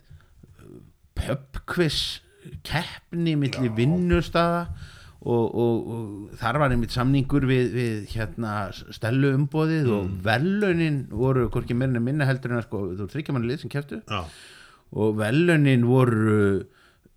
[1.18, 2.02] pubquiz
[2.68, 4.66] keppni milli vinnustaða
[5.24, 11.48] og, og, og þar var einmitt samningur við, við hérna stelu umbóðið og velunin voru
[11.54, 14.24] hvorki meirinn en minna heldur en að sko, þú þryggja manni lið sem keftu Já,
[14.94, 16.40] og velunin voru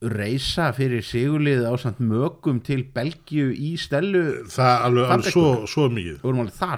[0.06, 5.46] reysa fyrir sigurlið á samt mögum til Belgíu í stelu það er alveg, alveg svo,
[5.72, 6.18] svo mikið.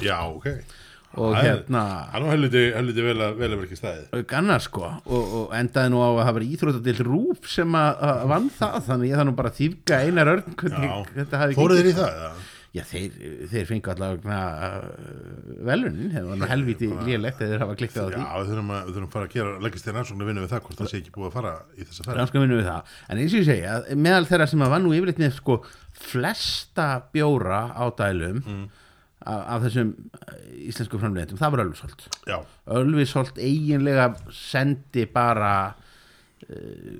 [0.06, 0.86] Já, ok
[1.18, 2.62] og er- hérna er nú helviti,
[3.08, 4.04] vel að, staðið.
[4.18, 8.22] Auk annars sko og, og endaði nú á að hafa íþróttadild rúf sem að að
[8.34, 10.54] vann það þannig ég það nú bara þýfka einar örn
[11.58, 12.46] Fóruð þeir í það?
[12.76, 13.14] Já, þeir,
[13.48, 14.82] þeir fengu allavega uh,
[15.64, 18.18] velunin, það var helviti lélegt að þeir hafa klikkað á því.
[18.20, 20.52] Já, við þurfum að, við þurfum að fara að gera leggist þér rannsóknu vinnu við
[20.52, 22.18] það hvort það sé ekki búið að fara í þessa ferð.
[22.20, 24.92] Rannskan vinnum við það, en eins og ég segja meðal þeirra sem að var nú
[24.98, 25.56] yfirleitt með sko
[26.12, 28.42] flesta bjóra á dælum
[29.26, 30.34] af, af þessum eh,
[30.70, 32.38] íslensku framleiðendum, það var Ölvisholt Já,
[32.78, 35.54] Ölvisholt eiginlega sendi bara
[36.48, 36.98] uh,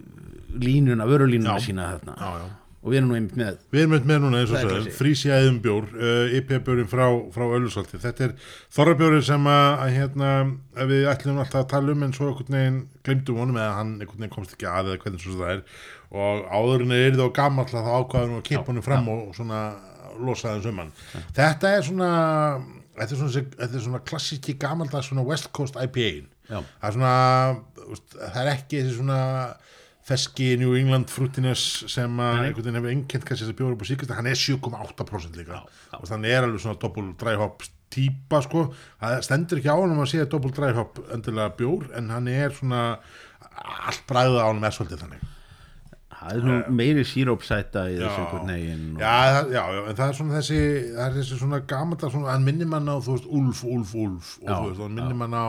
[0.58, 1.68] línuna, vörulínuna Já.
[1.68, 2.16] sína þarna.
[2.18, 2.48] Já, já.
[2.78, 5.86] Og við erum nú einmitt með Við erum með núna eins og Það frísjæðum bjór,
[5.98, 7.04] uh, IPA-bjórin frá,
[7.34, 7.98] frá Öllusalti.
[8.00, 8.34] Þetta er
[8.76, 10.30] þorrabjórin sem að, að hérna,
[10.78, 12.78] að við ætlum alltaf að tala um en svo einhvern veginn
[13.08, 15.64] glemdum honum eða hann einhvern veginn komst ekki að eða hvernig svo það er.
[16.08, 19.24] Og áðurinn er það á gamall að þá ákvaður nú að kipa honum fram og,
[19.26, 19.62] og svona
[20.26, 20.92] losaði um hann.
[21.36, 22.10] Þetta er svona,
[22.98, 26.28] þetta er svona, þetta er svona klassiki gamaldag svona West Coast IPA-in.
[26.48, 27.16] Það er svona,
[28.18, 29.22] það er ekki þessi svona
[30.08, 33.90] feski New England fruitiness sem einhvern veginn hefur einnkjönt kannski þess að bjóra upp á
[33.90, 35.62] síkast hann er 7,8% líka.
[35.98, 38.68] Og þannig er alveg svona doppul dry hop típa sko,
[39.00, 42.56] það stendur ekki á hann að sé doppul dry hop endilega bjór en hann er
[42.56, 42.84] svona
[43.88, 45.26] allt bræðið á hann er svolítið þannig
[46.18, 49.12] það er nú meiri sírópsæta í þessu einhvern veginn og, já,
[49.54, 50.60] já, já, en það er svona þessi
[50.94, 51.60] það er þessi svona
[51.98, 54.98] svona, hann minnir mann á, þú veist, Úlf, Úlf, Úlf og Já, þú veist, hann
[54.98, 55.48] minnir mann á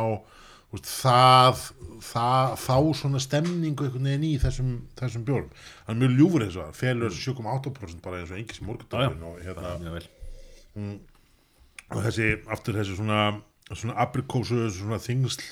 [0.69, 1.65] veist, það,
[2.11, 5.51] það þá svona stemningu einhvern veginn í þessum, þessum bjórn,
[5.87, 8.67] hann er mjög ljúfur eins og það felur þessu 7,8% bara eins og engis í
[8.69, 10.07] morgundagurinn og hérna vel.
[11.89, 13.23] Og þessi, aftur þessi svona
[13.77, 15.43] svona aprikósu, svona þingsl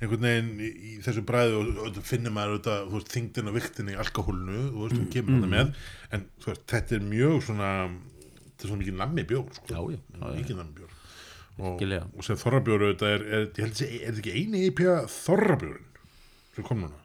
[0.00, 3.90] einhvern veginn í, í þessu bræði og, og finnir maður þú veist, þingdin og viktin
[3.92, 5.50] í alkohólnu, þú veist, hún kemur mm.
[5.52, 5.74] með
[6.16, 9.84] en þú veist, þetta er mjög svona þetta er svona mikið nammi bjór sko.
[10.20, 10.96] Mikið nammi bjór
[11.60, 14.62] og, og sem þorrabjór auðvitað er, er, ég held að sé, er þetta ekki eini
[14.70, 15.88] IPA þorrabjórin
[16.54, 17.00] sem kom núna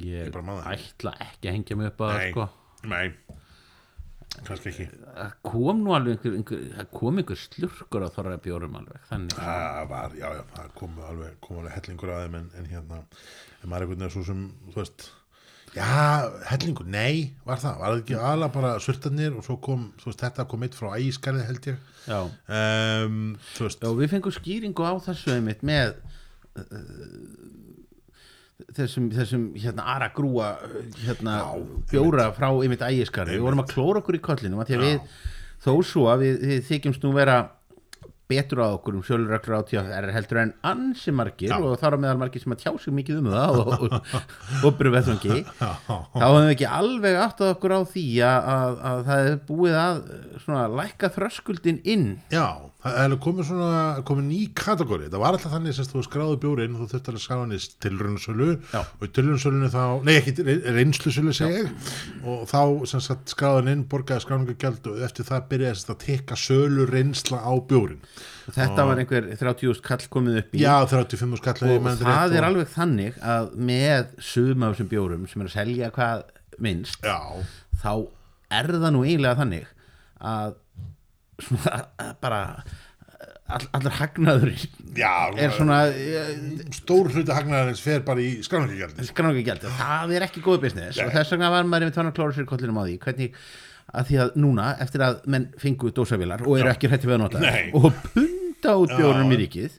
[0.00, 0.66] ég maður.
[0.74, 2.30] ætla ekki að hengja mig upp að Nei.
[2.32, 2.46] sko
[2.90, 3.06] nei,
[4.48, 4.88] kannski ekki.
[5.04, 9.38] Það kom nú alveg einhver, einhver, það kom einhver slurkur á þorra bjórum alveg þannig.
[9.94, 13.00] Var, já, já, það kom alveg, kom alveg hellingur að þeim en, en hérna,
[13.60, 15.08] en maður er einhvern veginn svo sem, þú veist
[15.74, 15.86] já,
[16.50, 20.24] hellingur, nei, var það var það ekki alveg bara surtarnir og svo kom, þú veist,
[20.24, 21.84] þetta kom eitt frá ægiskarði held ég.
[22.10, 22.20] Já.
[22.24, 23.20] um,
[23.60, 25.94] Já, við fengum skýringu á þessu einmitt með
[26.58, 26.64] uh,
[28.76, 30.54] þessum, þessum hérna ara grúa
[31.04, 31.36] hérna
[31.90, 35.16] bjóra frá einmitt ægiskari við vorum að klóra okkur í kollinum að því að við
[35.60, 37.40] þó svo að við, við þykjumst nú vera
[38.30, 41.58] betur á okkur um sjálfurreglur á TFR heldur en ansi margir Já.
[41.58, 43.86] og þar á meðal margir sem að tjá sig mikið um það og,
[44.62, 49.02] og, byrju vettvangi þá höfum við ekki alveg áttað okkur á því að, að, að
[49.08, 52.06] það er búið að lækka þröskuldin inn.
[52.30, 52.46] Já,
[52.80, 56.76] það er komið svona komið ný kategóri, það var alltaf þannig sem þú skráðu bjórin
[56.76, 58.48] og þú þurfti að skráða hann í tilrunnsölu
[58.80, 60.34] og í tilrunnsölunni þá, nei ekki
[60.78, 61.70] reynslusölu segi ég.
[62.24, 62.60] Og þá
[62.92, 67.42] sem sagt skráðan inn borgaði skráningagjald og eftir það byrjaði sagt að tekka sölu reynsla
[67.44, 68.00] á bjórin
[68.50, 70.62] þetta var einhver 30.000 kall komið upp í.
[70.64, 74.72] Já, 35 skall ef ég og það er og- alveg þannig að með sum af
[74.74, 76.24] þessum bjórum sem er að selja hvað
[76.58, 77.20] minnst Já,
[77.84, 77.92] þá
[78.50, 79.70] er það nú eiginlega þannig
[80.20, 80.56] að
[82.24, 82.42] bara
[83.50, 84.52] all, allir hagnaður
[84.96, 86.36] já er svona eh,
[86.76, 91.34] Stór hluti hagnaðarins fer bara í skráningagjald skráningagjald það er ekki góð business og þess
[91.34, 92.96] vegna var maður með tvannar klóra sér kollinum á því.
[93.04, 93.36] Hvernig
[93.90, 97.22] að því að núna eftir að menn fengu dósavilar og eru ekki hrætti við að
[97.24, 97.70] nota Nei.
[97.74, 99.78] og punta út bjórnum í ríkið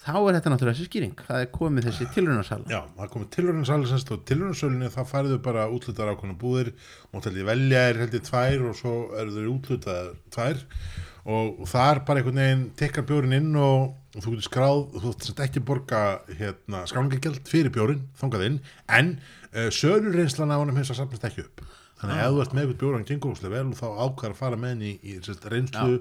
[0.00, 1.12] þá er þetta náttúrulega þessi skýring.
[1.26, 5.68] Það er komið þessi tilrunasala Já, það komið tilhörnarsali semst og tilhörnarsölinu þá færðu bara
[5.72, 6.72] útlutar ákveðna búðir
[7.12, 10.62] og velja er held ég tvær og svo eru þau útlutaðar tvær.
[11.30, 15.42] Og þar bara einhvern veginn tekkar bjórin inn og, og þú getur skráð þú semst
[15.44, 16.00] ekki borga
[16.32, 18.56] hérna, skráningagjald fyrir bjórin, þangað inn
[18.88, 19.12] en
[19.52, 21.69] uh, sölureynslan af honum hins að safnast ekki upp
[22.00, 24.38] þannig að ef þú ert með eitthvað bjóran gengur úrslega vel og þá ákvæður að
[24.40, 25.98] fara með henni í, í reynslu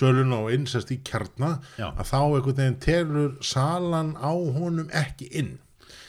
[0.00, 1.88] söluna og innsest í kjarna Já.
[1.90, 5.56] að þá einhvern veginn telur salan á honum ekki inn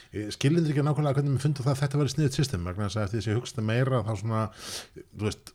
[0.10, 3.04] skilindir ekki nákvæmlega hvernig mér fundu það að þetta verið sniðut system vegna þess að
[3.04, 4.40] eftir þess að ég hugsta meira þá svona,
[4.98, 5.52] þú veist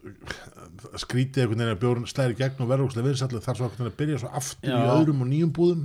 [1.02, 4.20] skrítið einhvern veginn að bjórn slæri gegn og verður úrslega viðsallu þar svo að byrja
[4.22, 4.92] svo aftur í Já.
[4.94, 5.82] öðrum og nýjum búðum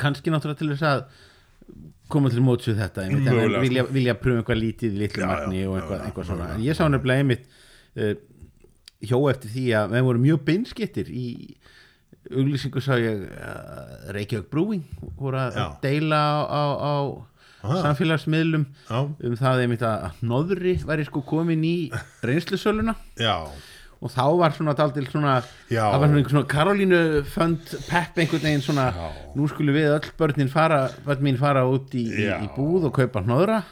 [0.00, 1.04] kannski náttúrulega til þess að
[2.12, 5.22] koma til móts við þetta einmitt, en Mögulega, vilja, vilja pröfa eitthvað lítið í litlu
[5.24, 6.42] Já, magni já, og já, eitthvað, já, eitthvað svona.
[6.44, 7.46] mögulega, en ég sá nefnilega einmitt
[7.96, 8.12] uh,
[9.10, 11.26] hjó eftir því að við vorum mjög beinskittir í
[12.26, 14.84] auglýsingu sá ég uh, Reykjavík Brewing
[15.18, 15.66] voru að Já.
[15.82, 16.94] deila á, á,
[17.66, 21.76] samfélagsmiðlum já, um það einmitt að nóðri væri sko komin í
[22.26, 22.94] reynslusöluna.
[23.18, 23.46] Já,
[23.96, 25.38] og þá var svona daldil svona
[25.72, 25.86] Já.
[25.88, 26.98] það var svona einhver svona Karolínu
[27.32, 29.06] fönd pepp einhvern veginn svona Já.
[29.38, 32.94] nú skulum við öll börnin fara börn mín fara út í, í, í búð og
[33.00, 33.62] kaupa hnóðra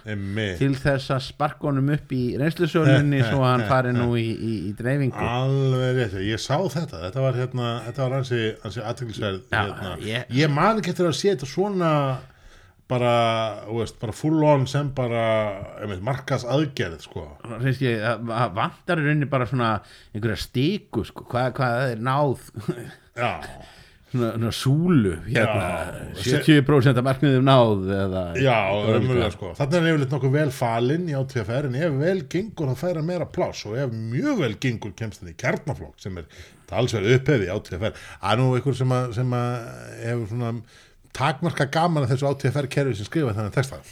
[0.58, 5.20] til þess að sparka honum upp í reynslusölunni svo hann fari nú í, í, dreifingu
[5.28, 9.96] Alveg rétt, ég sá þetta þetta var hérna, þetta var ansi, ansi aðtöklisverð Já, hérna.
[10.08, 11.92] ég- ég ekki eftir að sé þetta svona
[12.90, 13.12] bara,
[13.70, 15.22] veist, bara full on sem bara,
[16.04, 19.70] markas aðgerð sko, Reynst ég, að að vantar í rauninni bara svona
[20.12, 22.50] einhverja stiku sko, hvað, hvað það er náð
[24.14, 25.64] svona, svona súlu hérna,
[26.20, 26.38] Já.
[26.44, 29.52] 70% af markmiðum náð eða, Já, umhverjulega sko.
[29.58, 33.28] Þannig er yfirleitt nokkuð vel falinn í átvfr en ef vel gengur þá færa meira
[33.38, 36.28] pláss og ef mjög vel gengur kemst það í kjarnaflokk sem er
[36.70, 37.94] talsverð upphefi í átvfr.
[37.96, 39.54] Það er nú einhver sem að, sem að
[40.04, 40.52] hefur svona
[41.14, 43.82] takmarka gaman að þessu átvfr kerfi sem skrifa þannig texta.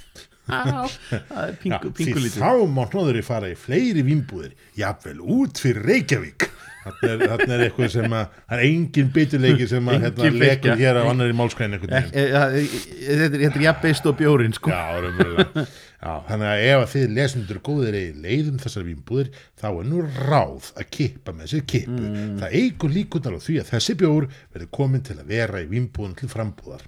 [0.43, 0.89] Já,
[1.31, 5.21] það er pingu, því pingu lítið þá má hnóður í fara í fleiri vínbúðir, jafnvel
[5.23, 6.49] út fyrir Reykjavík.
[6.83, 10.75] Þannig er, er eitthvað sem að, það er engin biturleiki sem að hérna, fylgja.
[10.81, 11.77] hér á annari málskræn.
[11.79, 12.73] Eh, eh, eh,
[13.07, 14.73] Þetta er, þetta er jafnbeist og bjórin sko.
[14.73, 15.67] Já.
[16.03, 19.29] Já, þannig að ef að þið lesendur góðir eigi leiðum þessar vínbúðir
[19.63, 22.09] þá er nú ráð að kippa með sér kippu.
[22.41, 26.19] Það eigur líkunar á því að þessi bjór verður komin til að vera í vínbúðum
[26.19, 26.83] til frambúðar.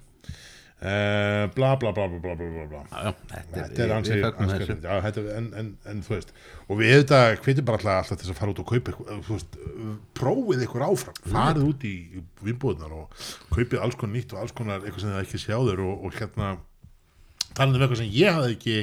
[0.75, 2.81] Eh, bla bla bla bla bla
[3.55, 6.33] þetta er ansið en þú veist
[6.67, 9.29] og við auðvitað hvitum bara alltaf til þess að fara út og kaupa eh,
[10.19, 11.19] prófið ykkur áfram.
[11.31, 11.93] Farið út í
[12.43, 16.17] vinnbúðunar og kaupið alls konar nýtt og alls konar eitthvað sem það ekki sjáður og
[16.19, 16.49] hérna
[17.55, 18.77] talað um eitthvað sem ég hafði ekki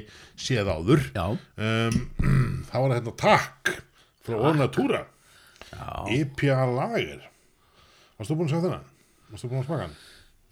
[0.48, 1.04] séð áður.
[1.12, 1.98] Um,
[2.70, 3.74] þá var það hérna takk
[4.24, 5.04] frá Ornatúra
[6.08, 7.28] IPA lager.
[8.16, 8.88] Varstu búin að sjá þennan?
[9.32, 9.94] varstu búin að smaka hann?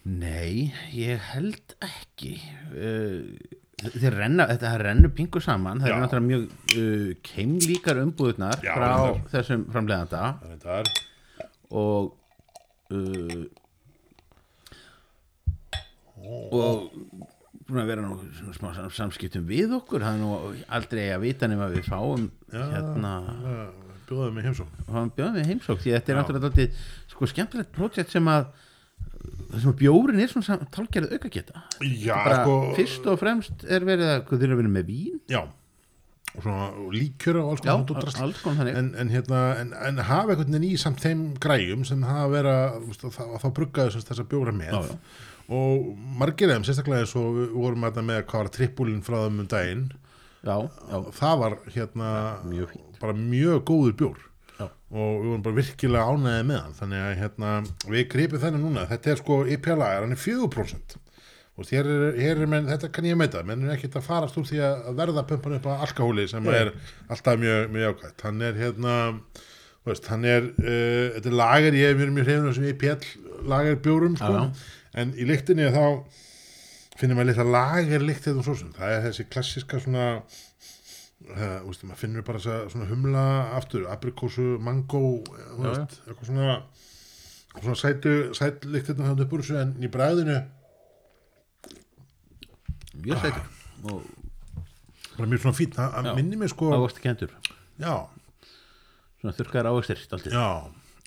[0.08, 2.36] Nei, ég held ekki.
[2.72, 5.78] Uh, Þeir renna, þetta rennur pingu saman.
[5.80, 6.42] Það er náttúrulega mjög
[6.76, 9.22] uh, keimlíkar umbúðunar Já, frá reyndar.
[9.32, 10.22] þessum framleiðanda.
[10.50, 10.90] Þetta er
[11.70, 12.10] og
[12.92, 13.44] uh,
[16.20, 16.90] og
[17.70, 20.02] búin að vera nú svona smá sam- samskiptum við okkur.
[20.04, 20.32] Það er nú
[20.76, 23.14] aldrei að vita nema við fáum hérna
[24.10, 26.80] bjóðaði mig heimsók fáum bjóðum við heimsók því þetta er náttúrulega dálítið,
[27.12, 28.48] sko skemmtilegt projekt sem að
[29.20, 33.86] það sem að bjórin er svona talgerð auka geta Já, sko fyrst og fremst er
[33.88, 35.18] verið að þeir eru vera með vín.
[35.30, 35.42] Já,
[36.30, 40.76] og svona líkjöra og alls konar en, en, hérna, en, en hafa einhvern veginn í
[40.78, 42.44] samt þeim græjum sem hafa
[42.84, 44.76] veist, að þá, að þá bruggaðu þess að bjóra með.
[44.76, 45.00] Já,
[45.50, 45.88] og
[46.20, 49.50] margir þeim, sérstaklega eins og við vorum að með hvað var trippúlin frá þeim um
[49.50, 49.84] daginn.
[51.18, 52.10] Það var hérna
[52.46, 54.26] mjög bara mjög góður bjór.
[54.90, 56.74] Og við vorum bara virkilega ánæðið með hann.
[56.80, 57.52] Þannig að hérna,
[57.86, 58.88] við gripum þennan núna.
[58.90, 60.98] Þetta er sko IPA lagar, hann er 4%
[61.60, 64.38] og hér er, hér er menn, þetta kann ég meita menn er ekkert að farast
[64.40, 66.72] úr því að verða pumpan upp á alkohóli sem er
[67.10, 68.94] alltaf mjög, mjög ákvæmt hann er hérna
[69.84, 74.16] veist, hann er, uh, þetta er lagar ég er mjög mjög hrifun þessum IPL lagarbjórum
[74.20, 74.68] sko, Já,
[75.02, 75.84] en í lyktinni þá
[77.00, 80.06] finnir maður litla lagerlykt þetta svo sem, það er þessi klassiska svona
[81.28, 83.24] uh, úst, maður finnur bara svona humla
[83.58, 85.02] aftur, aprikósu, mango
[85.60, 86.54] veist, eitthvað svona
[87.50, 90.38] svona sætu, sætlykt þetta þannig upp úr þessu en í bræðinu
[93.00, 93.46] mjög sætur.
[93.90, 94.02] Og
[95.16, 96.02] bara mjög svona fínt, það Já.
[96.04, 97.32] það minnir mig sko ávexti kendur
[97.80, 97.94] já,
[99.20, 100.46] svona þurrkaðar ávextir stoltið já.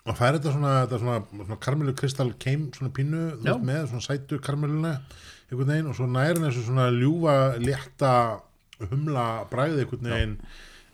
[0.03, 3.85] Og það er þetta svona, þetta svona, svona karmelu kristall keim svona pínu veist, með
[3.93, 4.97] svona sætu karmeluna
[5.47, 8.11] einhvern veginn og svo nærin þessu svona ljúfa létta
[8.81, 10.37] humla bræði einhvern veginn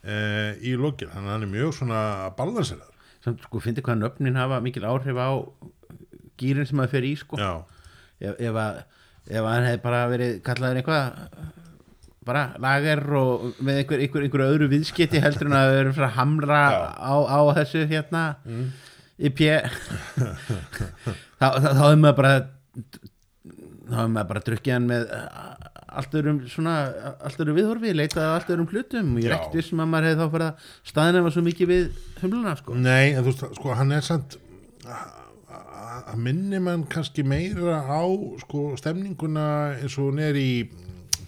[0.03, 0.15] e,
[0.61, 2.01] í lokin, þannig að hann er mjög svona
[2.38, 5.30] balanseraður samt sko fyndi hvað nöfnin hafa mikil áhrif á
[6.39, 7.39] gýrin sem maður fer í sko.
[7.39, 7.51] Já,
[8.23, 8.84] ef, ef, að,
[9.27, 11.49] ef hann hefði bara verið kallaður eitthvað
[12.30, 16.15] bara lager og með einhver, einhver, einhver öðru viðskiti heldur en að við erum að
[16.19, 16.61] hamra
[16.93, 18.65] á, á þessu hérna mm.
[19.30, 19.41] IP
[21.39, 22.34] þá, þá, þá hefur maður bara
[23.89, 25.07] þá hefur maður bara drukkið hann með
[25.99, 26.75] allt öðrum svona,
[27.25, 29.15] allt öðrum viðhorfi leitað af allt öðrum hlutum.
[29.15, 29.37] Og ég Já.
[29.37, 31.89] ekkert vissum að maður hefði þá fyrir að staðinema svo mikið við
[32.21, 32.77] humluna sko.
[32.77, 34.37] Nei, en þú veist, sko, hann er samt
[36.09, 38.03] að minni mann kannski meira á
[38.43, 39.47] sko, stemninguna
[39.79, 40.51] eins og hún er í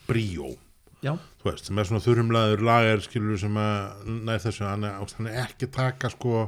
[0.07, 0.53] bríó.
[1.01, 4.99] Já, þú veist, sem er svona þurrumlaður lager skilur sem að næð þessu hann er,
[5.01, 6.43] hann er ekki að taka sko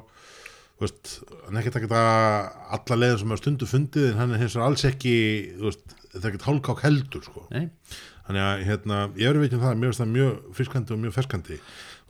[0.77, 1.13] þú veist,
[1.47, 2.03] hann er ekki að taka
[2.77, 5.15] alla leiðin sem er stundu fundið en hann er hins vegar alls ekki
[5.57, 7.45] þú veist, þetta er ekkert hálkák heldur sko.
[8.23, 11.57] Þannig að hérna, ég er veit um það það mjög friskandi og mjög ferskandi.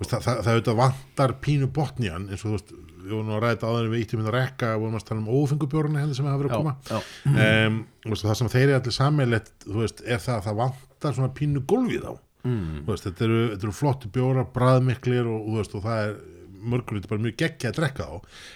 [0.04, 2.74] Það, það, það auðvitað vantar pínu botnjan eins og þú veist,
[3.04, 6.18] við vorum að ræða áður við íttum að rekka, vorum að tala um ófengubjórna hérna
[6.18, 6.74] sem hafa verið að já, koma.
[6.90, 7.38] já.
[7.46, 11.64] Um, veist, það sem þeir eru allir sammeilett er það að það vantar svona pínu
[11.70, 12.14] gólfið á
[12.50, 12.84] mm.
[12.90, 16.16] Veist, þetta, eru, eru flottu bjóra, bræðmiklir og, og, og það er
[16.64, 18.14] mörgur þetta bara mjög geggja að drekka á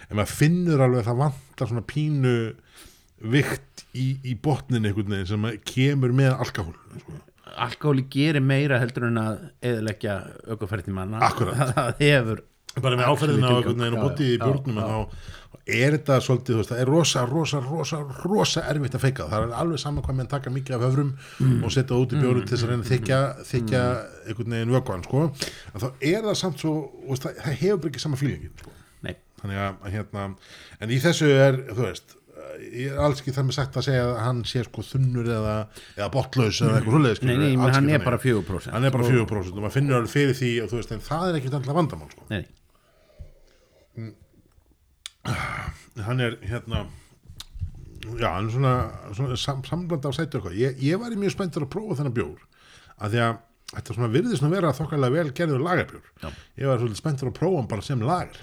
[0.08, 2.36] en maður finnur alveg að það vantar svona pínu
[3.34, 7.18] vikt í, í botnin einhvern veginn sem kemur með alkohol sko.
[7.68, 10.20] alkohóli gerir meira heldur en að eðileggja
[10.54, 11.24] aukaferðin manna.
[11.30, 11.64] Akkúrat.
[11.78, 12.46] það hefur
[12.78, 15.36] bara með áferðina á einhvern veginn og Já, bótið í en þá
[15.68, 19.26] er þetta svolítið, veist, það er rosa, rosa, rosa, rosa erfitt að feika.
[19.32, 21.10] Það er alveg saman hvað með að taka mikið af höfrum
[21.42, 21.58] Mm.
[21.66, 23.20] og setja út í bjóru til þess að reyna að þykja,
[23.50, 23.82] þykja
[24.28, 25.24] einhvern veginn vökuan, sko.
[25.76, 26.74] Þá er það samt svo,
[27.10, 28.72] veist, það, það hefur ekki sama fílingin, sko.
[29.04, 29.16] Nei,
[29.54, 30.24] að hérna,
[30.82, 32.17] en í þessu er, þú veist
[32.62, 35.56] ég er alls ekki þar með sagt að segja að hann sé sko þunnur eða,
[35.96, 39.10] eða botlaus eða eitthvað svoleiðis nei, nei, hann ekki er bara 4% hann er bara
[39.10, 41.78] 4% og maður finnur alveg fyrir því og þú veist, en það er ekki alltaf
[41.78, 42.28] vandamál, sko.
[42.32, 42.44] Nei,
[46.08, 46.86] hann er hérna
[48.18, 48.76] já, hann er svona,
[49.18, 50.58] svona sam, samblanda af sætu eitthvað.
[50.60, 52.46] Ég, ég var mjög spenntur að prófa þennan bjór
[52.98, 53.34] af því að
[53.74, 56.30] þetta svona virðist nú vera þokkarlega vel gerður lagarbjór Já.
[56.62, 58.40] ég var svolítið spenntur að prófa hann bara sem lagar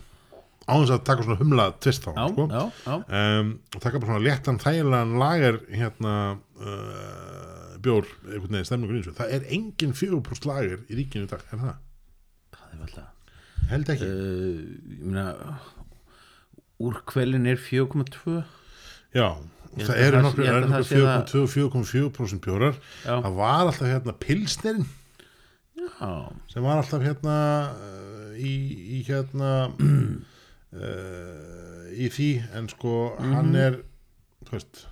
[0.65, 2.45] á þess að taka svona humla tvist á hann sko.
[2.49, 6.15] um, og taka bara svona léttan þægilegan lagar hérna
[6.61, 11.31] uh, bjór, einhvern veginn stemningur eins og það er engin 4% lagar í ríkinu í
[11.35, 11.75] dag, er það?
[12.55, 13.11] Það er alltaf
[13.71, 14.09] held ekki.
[14.09, 14.61] Uh,
[14.95, 15.59] Ég meina
[16.85, 18.41] Úrkvelin er 4,2
[19.15, 19.29] Já,
[19.75, 22.41] Ég það að eru það- nokkur ég held að það sé það- 4,2 og 4,4%
[22.45, 22.75] bjórar.
[23.05, 23.15] Já.
[23.25, 24.87] það var alltaf hérna pilsnerinn.
[26.53, 27.37] Sem var alltaf hérna
[27.75, 28.55] uh, í,
[28.99, 29.51] í hérna
[30.75, 33.35] uh, í því en sko Mhm.
[33.35, 33.79] hann er
[34.45, 34.87] þú veist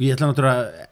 [0.00, 0.88] ég ætla náttúrulega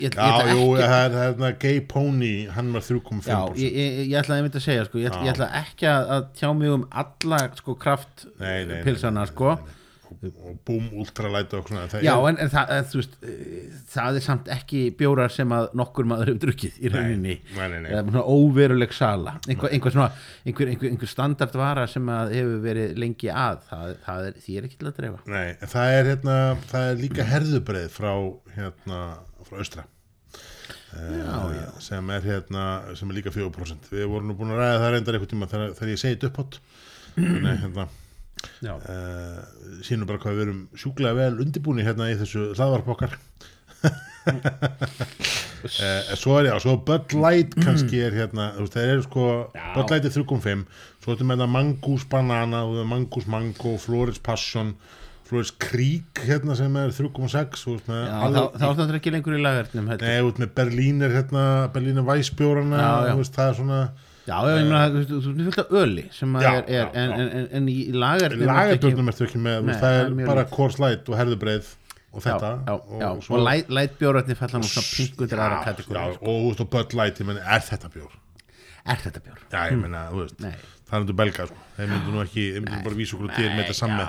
[0.00, 3.40] ég, ég já, ætla jú, ekki það er það Gay Pony hann var 3,5% Já,
[3.60, 6.48] ég, ég, ég ætla einmitt að segja sko, ég, ætla, ég ekki að, að tjá
[6.58, 9.54] mig um alla sko, kraft Nei, nei, nei, pilsana nei, nei, sko.
[9.54, 9.78] nei, nei.
[10.22, 13.16] Og, og boom, ultralæt og svona það Já, er, en, en það, en, þú veist,
[13.26, 17.38] eh, það er samt ekki bjórar sem að nokkur maður hefur drukkið í rauninni.
[17.56, 17.80] Nei.
[17.80, 19.36] eða svona óveruleg sala.
[19.48, 20.10] Einhver, einhver, svona,
[20.46, 24.68] einhver, einhver, einhver standardvara sem að hefur verið lengi að það, það er, því er
[24.68, 25.24] ekki til að dreifa.
[25.32, 26.38] Nei, það er hérna
[26.70, 28.12] það er líka herðubreið frá
[28.58, 29.02] hérna,
[29.48, 29.88] frá austra
[30.92, 31.68] Já, já.
[31.80, 32.64] sem er hérna
[32.98, 35.70] sem er líka 4% við vorum nú búin að ræða það reyndar eitthvað tíma þegar,
[35.78, 36.58] þegar ég segi þetta upphátt.
[37.16, 37.86] Nei, hérna,
[38.76, 39.38] uh,
[39.86, 43.12] sínum bara hvað við erum sjúklega vel undirbúni hérna í þessu hlaðvarp okkar
[43.82, 43.92] uh,
[46.20, 49.66] svo er já, svo Bud Light kannski er hérna, þú veist, það eru sko Já.
[49.76, 50.66] Bud Light er 3.5
[51.02, 54.74] svo ertu með það Mangus Banana Mangus Mango, Flores Passion
[55.32, 59.12] Flores Creek hérna sem er 3.6 þú veist með já alveg- þá, er þetta ekki
[59.14, 59.42] lengur í
[59.88, 60.08] heldur.
[60.08, 61.44] Nei, út með Berlíner hérna,
[63.14, 63.80] þú veist, það er svona
[64.22, 67.46] Já, ég meina, þú veist, af öli sem að Já, er, er en, en, en,
[67.58, 70.52] en í lagernum lagarbjörnum ertu ekki með, Nei, það það er bara lítið.
[70.56, 71.72] korslæt og herðubreið
[72.12, 76.36] og þetta já, já, og læt, lætbjórarnir falla nú svona pinkundir aðra já, kategóri sko.
[76.36, 78.14] og þú og Light, ég menn, er þetta bjór?
[78.82, 79.42] Er þetta bjór?
[79.48, 80.46] Já, ég menna, þú veist,
[80.86, 83.48] það er undir belga, sko þeir myndu nú ekki, þeir myndu bara vísa okkur til
[83.48, 84.06] með þetta samme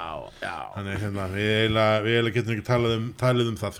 [0.73, 3.77] Þannig hérna, við eiginlega, getum ekki talað um, talað um það.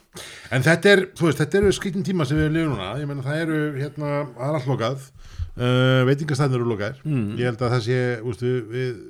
[0.53, 2.89] En þetta er, þú veist, þetta eru skritin tíma sem við erum lífið núna.
[3.01, 5.07] Ég meina, það eru, hérna, það er allt lokað.
[5.54, 7.01] Uh, veitingastæðnir eru lokaðir.
[7.06, 7.34] Mm.
[7.38, 9.01] Ég held að það sé, veist, við,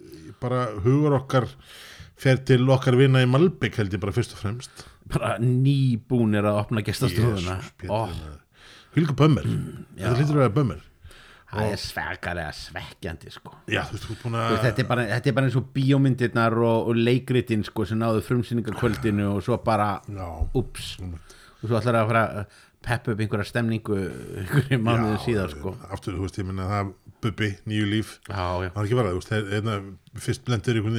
[0.43, 1.49] bara hugur okkar
[2.19, 4.87] fer til okkar vinna í Malbygg held ég bara fyrst og fremst.
[5.13, 6.83] Bara nýbúnir að opna
[7.87, 8.41] Ó, maður.
[8.93, 9.47] Hvilka bömmir.
[9.97, 10.83] Þetta hlýtur að vera bömmir.
[11.53, 14.37] Það er svekalega svekkjandi sko Já, þú veist, að...
[14.49, 17.99] veist, þetta, er bara, þetta er bara eins og bíómyndirnar og, og leikritin sko sem
[18.01, 19.91] náðu frumsýningakvöldinu og svo bara
[20.57, 22.23] ups og svo ætlar að fara
[22.83, 23.99] að peppa upp einhverja stemningu
[24.41, 25.75] einhverju mánuðu síðar sko.
[25.89, 28.09] Aftur, þú veist, ég meina það Bubbi, nýju líf.
[28.27, 29.77] Það er ekki verið, þeir, hérna,
[30.19, 30.97] fyrst blendur einhvern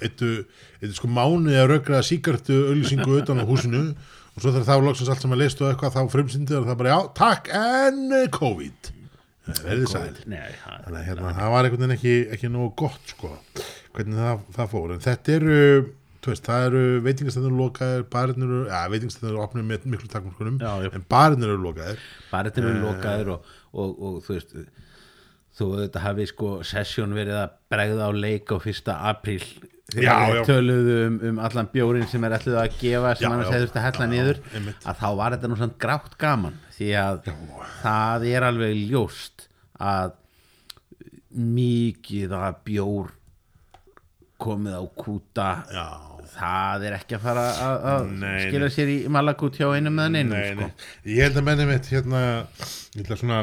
[0.00, 3.84] veginn, sko mánuði að rökraða síkartu auðlýsingu utan á húsinu
[4.32, 6.94] og svo þegar þá loksins allt sem að leistu eitthvað þá frumsýndi og það bara
[6.94, 8.92] já, takk en eh, COVID.
[9.52, 10.04] Verðið sæl.
[10.30, 13.32] Nei, það þannig að hérna, það var einhvern veginn ekki, ekki nógu gott sko,
[13.94, 14.94] hvernig það, það fór.
[14.94, 15.58] En þetta eru,
[16.30, 20.70] veist, það eru veitingastæður lokaðir, barinn eru ja, veitingastæður eru opnið með miklu takmarkunum Já,
[20.86, 20.90] já.
[20.94, 21.98] en barinn eru lokaðir
[22.30, 24.54] þetta eru lokaðir og, og, og þú veist
[25.52, 29.42] þú þetta hafi sko sessjón verið að bregða á leik á fyrsta apríl
[29.92, 30.42] þegar Já, já.
[30.48, 33.42] töluðu um, um allan bjórin sem er allir að gefa sem Já, já.
[33.50, 34.86] hefði þurft að hella Já, niður já, einmitt.
[34.88, 37.18] að þá var þetta nú samt grátt gaman því að
[37.82, 39.48] það er alveg ljóst
[39.82, 40.14] að
[41.32, 43.12] mikið að bjór
[44.42, 45.86] komið á kúta já,
[46.32, 48.10] það er ekki að fara að, að
[48.46, 50.68] skila sér í malakút hjá einum með einum sko.
[51.12, 52.26] ég held að menni mitt hérna,
[52.96, 53.40] ég ætla svona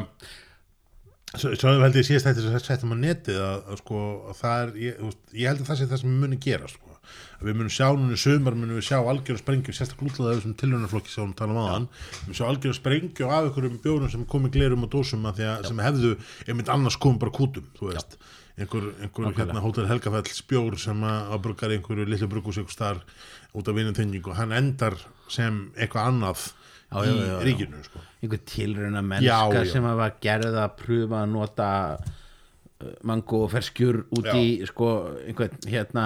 [1.37, 4.61] svo held ég síðast þetta sem þetta settum á netið að, að sko, að það
[4.61, 5.01] er ég,
[5.37, 6.95] ég held að það sé það sem við munum gera sko.
[7.39, 10.55] að við munum sjá núna í sumar munum við sjá algjörðu sprengju, sérstaklega útlaða þessum
[10.61, 14.25] tilhörnarflokki sem við tala um aðan við munum sjá algjörðu sprengju af einhverjum bjórum sem
[14.33, 16.11] komið glerum og dósum að því að sem hefðu
[16.47, 18.17] einmitt annars komið bara kútum þú veist,
[18.59, 24.35] einhver, einhver hérna, hótel Helgafell spjór sem að bruggar einhverju einhver starf út af vinnutengingu
[24.37, 24.97] hann endar
[25.31, 26.47] sem eitthvað annað
[26.89, 27.99] Já, í já, já, ríkinu sko.
[28.23, 31.67] einhver tilrauna Já, mennska sem að var gerð að pröfa að nota
[31.99, 34.89] uh, mango ferskjur út í sko
[35.21, 36.05] einhvern hérna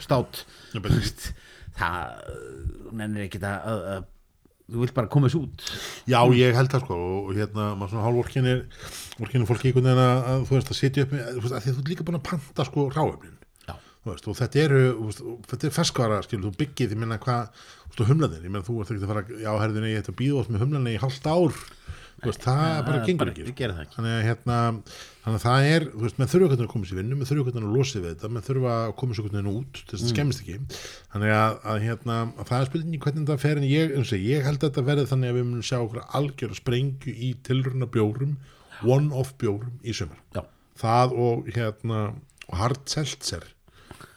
[0.00, 0.44] stát
[1.78, 4.10] það þú nennir ekki að, að, að
[4.70, 5.64] þú vilt bara koma þessu út?
[6.08, 8.62] Já, ég held það sko og hérna, maður svona hálfvorkinir
[9.20, 11.58] vorkinir fólki einhvern veginn að, að þú veist að sitja upp með, þú veist, að
[11.58, 13.36] að þú ert líka búin að panta sko ráefnin,
[13.68, 13.74] Já.
[14.04, 17.20] þú veist, og þetta eru veist, og þetta er ferskvara, skilur, þú byggið ég menna
[17.20, 20.00] hvað, þú veist, og humlaðin, ég menna þú ert ekki að fara, já, herðin, ég
[20.00, 21.60] ætti að býða oft með humlaðin í hálft ár,
[22.30, 23.94] veist, það það bara er gengur bara- ekki, það ekki.
[23.96, 24.58] þannig að hérna,
[25.24, 27.68] þannig að það er, veist, menn þurfa hvernig að koma sér vinnu, menn þurfa hvernig
[27.68, 30.12] að losa við þetta, menn þurfa að koma sér hvernig út, þess að Mm.
[30.14, 30.58] skemmist ekki,
[31.14, 34.44] þannig að, að hérna, að það er spurningi hvernig þetta fer en ég, ég, ég
[34.44, 38.36] held að þetta verði þannig að við munum sjá okkur algjör sprengju í tilruna bjórum,
[38.84, 40.18] one-off bjórum í sumar.
[40.34, 40.42] Já.
[40.76, 42.14] Það og hérna,
[42.50, 43.44] og hard seltzer,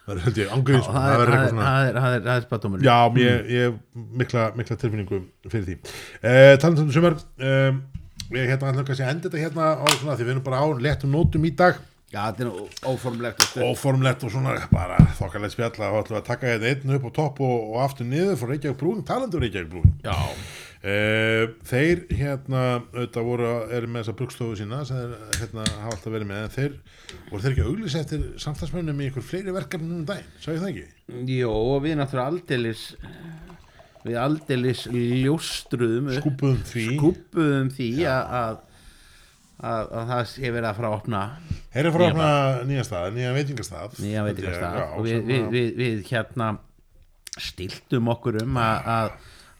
[0.07, 2.43] það er ég það, það er- verður það, er- það er- það er það er
[2.47, 3.75] spátumur Já, ég, ég hef
[4.17, 5.19] mikla, mikla tilfinningu
[5.51, 5.75] fyrir því.
[6.23, 7.81] Uh, Talandi um sumar, um,
[8.35, 10.65] ég hérna ætlum kannski að enda þetta hérna á svona því við erum bara á
[10.87, 12.51] léttum nótum í dag Já, þetta er
[12.87, 17.11] óformlegt óformlegt og svona bara þokkalegt spjall að við að taka hérna einn upp á
[17.17, 19.91] topp og, og aftur niður frá Reykjavík brún, talandi um Reykjavík brún.
[20.05, 20.15] Já,
[20.77, 22.59] Uh, þeir hérna
[22.93, 26.53] auðvitað voru eru með þessa brugstofu sína sem þeir hérna hafa alltaf verið með en
[26.53, 26.75] þeir
[27.31, 30.85] voru þeir ekki auglýs eftir samstagsmönnum í ykkur fleiri verkefni um daginn, ég það ekki?
[31.33, 32.83] Jó, við náttúrulega aldeilis
[34.07, 36.85] við aldeilis ljóstruðum upp Skúpuðum því.
[36.97, 38.57] skúpuðum því að, að,
[39.71, 41.21] að, að það sé verið að fara að opna
[41.77, 42.29] Þeir eru að Nýja opna
[42.71, 43.97] nýja stað, nýja veitingastað.
[44.01, 44.77] Nýja veitingastað.
[44.81, 46.47] Já, og við, við, að- við, við hérna
[47.37, 49.11] stiltum okkur um að, að,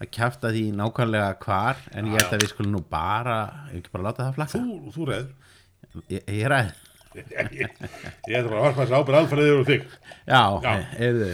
[0.02, 3.38] að kjafta því nákvæmlega hvar en ég held að við skulum nú bara
[3.76, 4.62] ekki bara láta það flakka.
[4.64, 5.28] Þú, þú reð.
[6.14, 6.74] Ég, ég ræð
[7.18, 7.78] Ég, ég,
[8.30, 9.86] ég ætla bara að varpa þessi ábyrð alfæriður og þig.
[10.28, 10.74] Já, Já.
[11.00, 11.30] heyrðu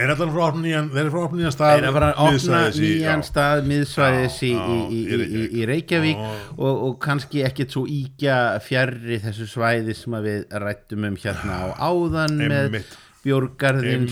[0.00, 1.96] Er allan frá að opna nýjan, þeir eru frá að opna nýjan stað er að
[1.96, 6.22] opna miðsvæðis í- nýjan stað miðsvæðis í, Já, í, í, í Reykjavík.
[6.56, 11.66] Og- og, kannski ekkert svo íkja fjarrri þessu svæði sem við rættum um hérna á
[11.92, 12.96] áðan með Einmitt.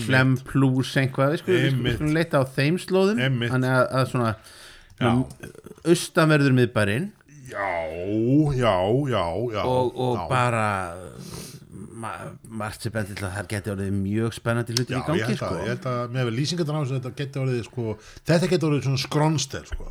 [0.05, 3.17] flem plus einhvað, við skulum, skulum, leita á þeim slóðum.
[3.49, 4.35] Þannig að, að svona
[5.85, 7.09] austanverður miðbærin
[7.51, 7.67] Já,
[8.55, 8.75] já,
[9.11, 9.63] já, já.
[9.65, 10.27] Og, og já.
[10.29, 10.95] bara
[12.01, 12.11] ma
[12.49, 15.49] margt sem bendir til að það geti orðið mjög spennandi hlutir í gangi sko.
[15.59, 17.95] ég held að með lýsingarnar á þessu þetta geti orðið sko,
[18.31, 19.87] þetta geti orðið svona skronster sko,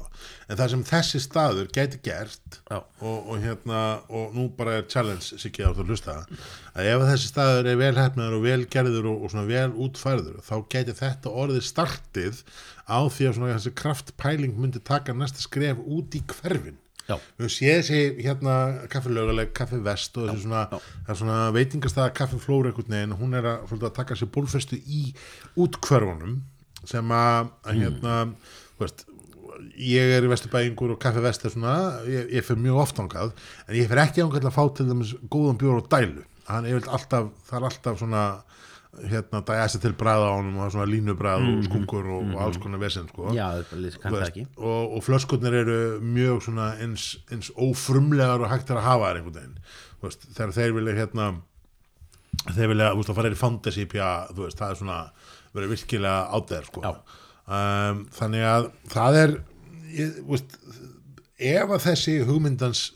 [0.48, 5.40] en það sem þessi staður geti gert og, og hérna og nú bara er challenge
[5.40, 6.18] sikki á það að hlusta
[6.74, 10.44] að ef þessi staður er vel hefnaður og vel gerður og, og svona vel útfærður
[10.46, 12.44] þá geti þetta orðið startið
[12.90, 16.78] á því að svona þessi kraftpæling myndi taka næsta skref út í hverfin
[17.11, 17.16] Já.
[17.18, 18.56] við höfum séð þessi hérna
[18.92, 20.80] kaffi löguleg, kaffi vest og þessi svona,
[21.11, 25.02] svona veitingastæða kaffi flóra einhvern veginn, hún er að, að taka sér bólfestu í
[25.61, 26.38] útkvörfunum
[26.88, 28.18] sem að, að hérna
[28.78, 29.04] þú veist,
[29.80, 31.76] ég er í vesturbæingur og kaffi vest er svona,
[32.08, 33.34] ég, ég fyrir mjög oft ángað,
[33.66, 36.24] en ég fyrir ekki ángað að fá til dæmis góðan bjór og dælu.
[36.50, 38.22] Er alltaf, það er alltaf svona
[38.99, 42.80] hérna, dæsi til bræða á honum og svona línubræð og skunkur og, og alls konar
[42.82, 43.30] vesend sko.
[43.34, 48.88] Já, veist, og, og flöskurnir eru mjög svona eins, eins ófrumlegar og hægt er að
[48.88, 49.57] hafa þær einhvern veginn.
[50.03, 51.28] Veist, þegar þeir vilja hérna
[52.57, 55.01] þeir vilja, veist, að fara í fantasy pja, veist, það er svona
[55.55, 56.95] verið virkilega átæður sko.
[57.51, 59.36] Um, þannig að það er
[59.97, 60.18] ég,
[61.41, 62.88] ef að þessi hugmyndans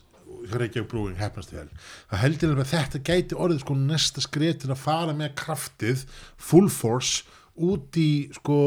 [0.53, 1.67] Reykjavík Brewing hefnast vel
[2.11, 6.69] það heldur að þetta gæti orðið sko næsta skrif til að fara með kraftið full
[6.73, 7.25] force
[7.55, 8.59] út í sko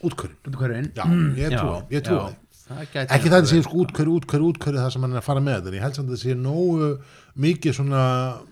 [0.00, 1.04] Útkværin Já,
[1.36, 2.30] ég trúi, ég trúi
[2.70, 5.42] það ekki það að sé sko útkörri, útkörri, útkörri það sem hann er að fara
[5.44, 6.90] með þetta en ég held samt að það sé nógu
[7.44, 8.04] mikið svona,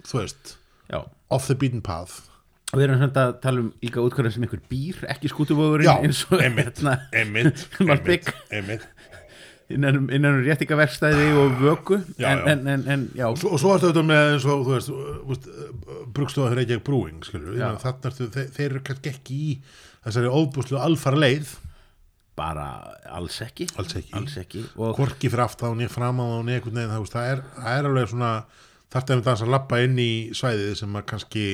[0.09, 0.57] þú veist
[0.89, 2.25] Já, off the beaten path.
[2.73, 5.95] Og við erum svona að tala um líka útkværin sem einhver býr, ekki skútuvóðurinn Já,
[6.05, 7.64] eins og einmitt, hérna, einmitt,
[8.53, 8.87] einmitt.
[9.75, 12.53] Innan innan réttingaverkstæði og vöku Já, en, já.
[12.53, 14.93] En, en, en já, og svo ertu þetta með eins og, þú veist,
[15.29, 15.49] veist
[16.16, 17.71] brugstofa þeir ekki brúing, skilur Já.
[17.83, 19.57] þannig ertu, þeir, þeir eru kannski ekki í
[20.07, 21.53] þessari óbúslu alfara leið
[22.39, 22.69] bara
[23.11, 24.14] alls ekki Alls ekki.
[24.14, 24.62] alls ekki.
[24.79, 27.45] og hvorki fyrir aftan og niður fram á og niður einhvern veginn, það, það, er,
[27.59, 28.33] það er alveg svona
[28.89, 31.45] þarftu einmitt aðeins að labba inn í svæðið sem að kannski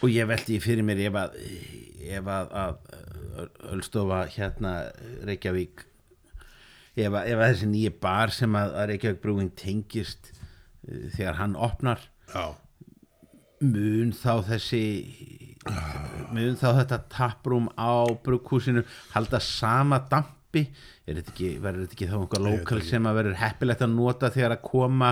[0.00, 1.36] og ég veldi fyrir mér ef að
[2.18, 2.96] ef að, að
[3.72, 4.72] Ölstofa hérna
[5.28, 5.84] Reykjavík
[6.96, 12.02] ef ef þessi nýja bar sem að, að Reykjavík brúin tengist uh, þegar hann opnar
[12.32, 12.50] já,
[13.60, 14.84] mun þá þessi
[16.32, 20.66] mun þá þetta taprúm á brugghúsinu halda sama dampi?
[21.06, 24.56] Er þetta verður þetta ekki þá einhver lokal sem að verður heppilegt að nota þegar
[24.56, 25.10] að koma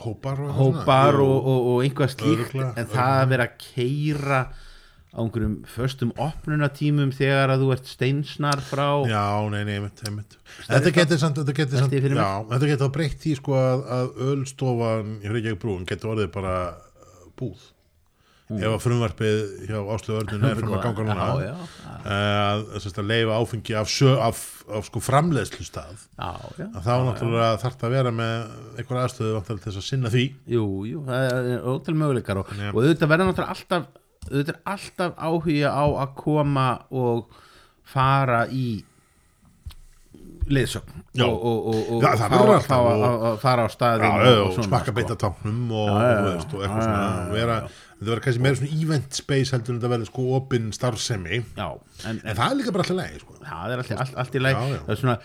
[0.00, 2.32] hópar og hópar og, og, og einhvað slíkt?
[2.38, 4.40] Örugglega, en það að vera að keira
[5.14, 10.34] á einhverjum föstum opnunatímum þegar að þú ert steinsnar frá Já, nei, nei, einmitt, einmitt.
[10.66, 11.94] Þetta getur samt, þetta getur samt.
[11.94, 16.56] Já, þetta getur breytt í sko að, að ölstofan í Reykjavík brúin getur orðið bara
[16.74, 17.70] uh, búð.
[18.54, 19.38] Ef að frumvarpið
[19.70, 21.54] hjá Áslu Örnun er frum að ganga núna já, já,
[22.04, 27.56] að, að, að leifa áfengi af, sjö, af, af sko framleiðslu stað að þá náttúrulega
[27.62, 28.52] þarf það að vera með
[28.82, 30.26] einhver aðstöðu til þess að sinna því.
[30.58, 33.88] Jú, jú, það er ótal möguleikar og, að- og auðvitað verður náttúrulega alltaf
[34.30, 37.40] auðvitað er alltaf áhuga á að koma og
[37.94, 38.66] fara í
[40.44, 41.00] liðsögn.
[41.24, 42.72] Og, og, og, og það alltaf.
[42.74, 44.96] að, að fara á staðin og, smakka sko.
[44.98, 46.98] beita táknum og, eitthvað svona.
[47.30, 47.58] þetta
[48.04, 51.40] verður kannski meira svona event space heldur en þetta verður sko opinn starfsemi.
[51.56, 51.68] Já,
[52.10, 53.38] en, en það er líka bara alltaf leið sko.
[53.40, 54.80] það er allt, allt, allt í læg Já, já.
[54.82, 55.16] það er svona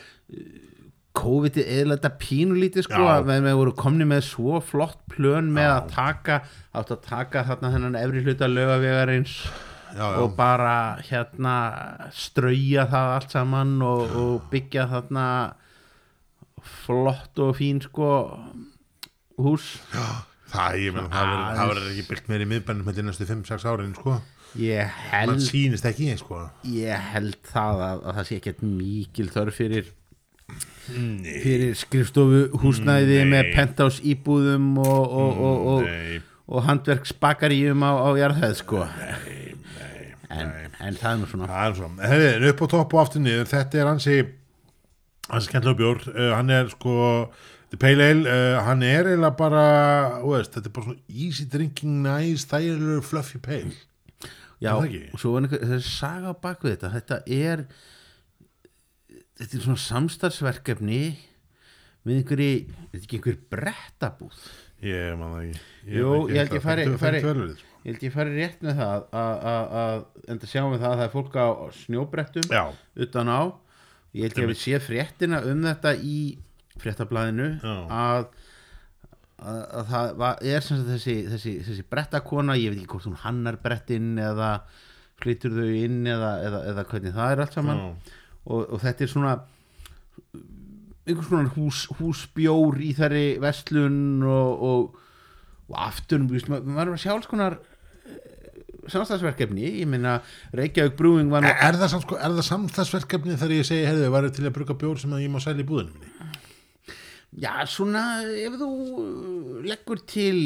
[1.20, 3.09] COVID-ið eða þetta pínulítið sko Já.
[3.17, 6.39] að við, við voru komni með svo flott plön með að taka
[6.80, 9.36] átt að taka þarna þennan efri hluta lögavegarins
[9.93, 10.17] já, já.
[10.24, 10.76] og bara
[11.09, 11.55] hérna
[12.15, 15.28] strauja það allt saman og, og byggja þarna
[16.86, 18.09] flott og fín sko
[19.39, 19.70] hús
[20.49, 23.67] það, ég menn, það verður- það verður ekki byggt meir í miðbænum með næstu 5-6
[23.70, 24.17] árin sko.
[24.59, 26.41] ég mann held, sýnist ekki sko.
[26.65, 29.91] ég held það að, að það sé ekkert mikil þörf fyrir
[30.95, 33.29] Nei, fyrir skrifstofu húsnæði Nei.
[33.33, 36.19] með penthouse íbúðum og, og, og, og, nei,
[36.49, 38.81] og handverksbakaríum á, á jarðhæð sko.
[40.29, 41.47] En, en það er nú svona.
[41.49, 42.09] Það er svona.
[42.11, 44.17] Herri, upp á topp og aftur niður, þetta er hansi
[45.29, 46.03] hansi skemmtilega bjór.
[46.13, 46.97] Uh, hann er sko
[47.77, 49.65] Pale Ale, uh, hann er eiginlega bara
[50.23, 53.75] veist, þetta er bara svona easy drinking nice, þægilegur fluffy pale.
[54.59, 56.89] Já, Er og svo er einhver, þessi saga á bakvið þetta.
[56.97, 57.61] Þetta er
[59.39, 61.01] þetta er svona samstarfsverkefni
[62.07, 62.51] með einhverji,
[62.91, 64.41] þetta er ekki einhver brettabúð?
[64.83, 65.59] Ég það ekki.
[66.29, 67.19] Ég held ég fari- fari,
[67.83, 71.15] ég held ég fari rétt með það að- enda sjáum við það að það er
[71.15, 71.47] fólk á
[71.79, 72.63] snjóbrettum já,
[73.07, 73.41] utan á.
[74.15, 76.19] Ég held ég að við sé fréttina um þetta í
[76.79, 77.49] fréttablaðinu
[77.91, 78.27] að,
[79.39, 83.07] að, að það var, er sem sagt þessi, þessi, þessi brettakona, ég veit ekki hvort
[83.09, 84.61] hún hannar brettin eða
[85.19, 87.77] flytur þau inn eða, eða, eða hvernig það er allt saman.
[87.77, 88.15] Já,
[88.49, 89.33] og, og þetta er svona
[91.09, 95.01] einhvers konar hús, húsbjór í þærri vestlun og, og,
[95.69, 97.59] og aftur maður er að sjá alls konar
[98.89, 100.19] samstagsverkefni, ég meina
[100.55, 104.31] Reykjavík Brewing var nú Er, er það, sko, það samstagsverkefni þegar ég segi, heyrðu, væri
[104.33, 106.29] til að bruka bjór sem að ég má selja í búðinu minni?
[107.39, 108.69] Já, svona ef þú
[109.69, 110.39] leggur til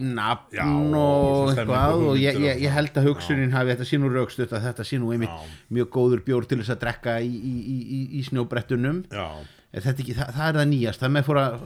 [0.00, 4.54] nafn og eitthvað og ég, ég, ég held að hugsunin hafi þetta sé nú raukstutt
[4.56, 7.78] að þetta sé nú einmitt mjög góður bjór til þess að drekka í, í, í,
[7.80, 9.02] í, í snjóbrettunum.
[9.10, 11.58] Er ekki, það, það er það nýjast það með fór að,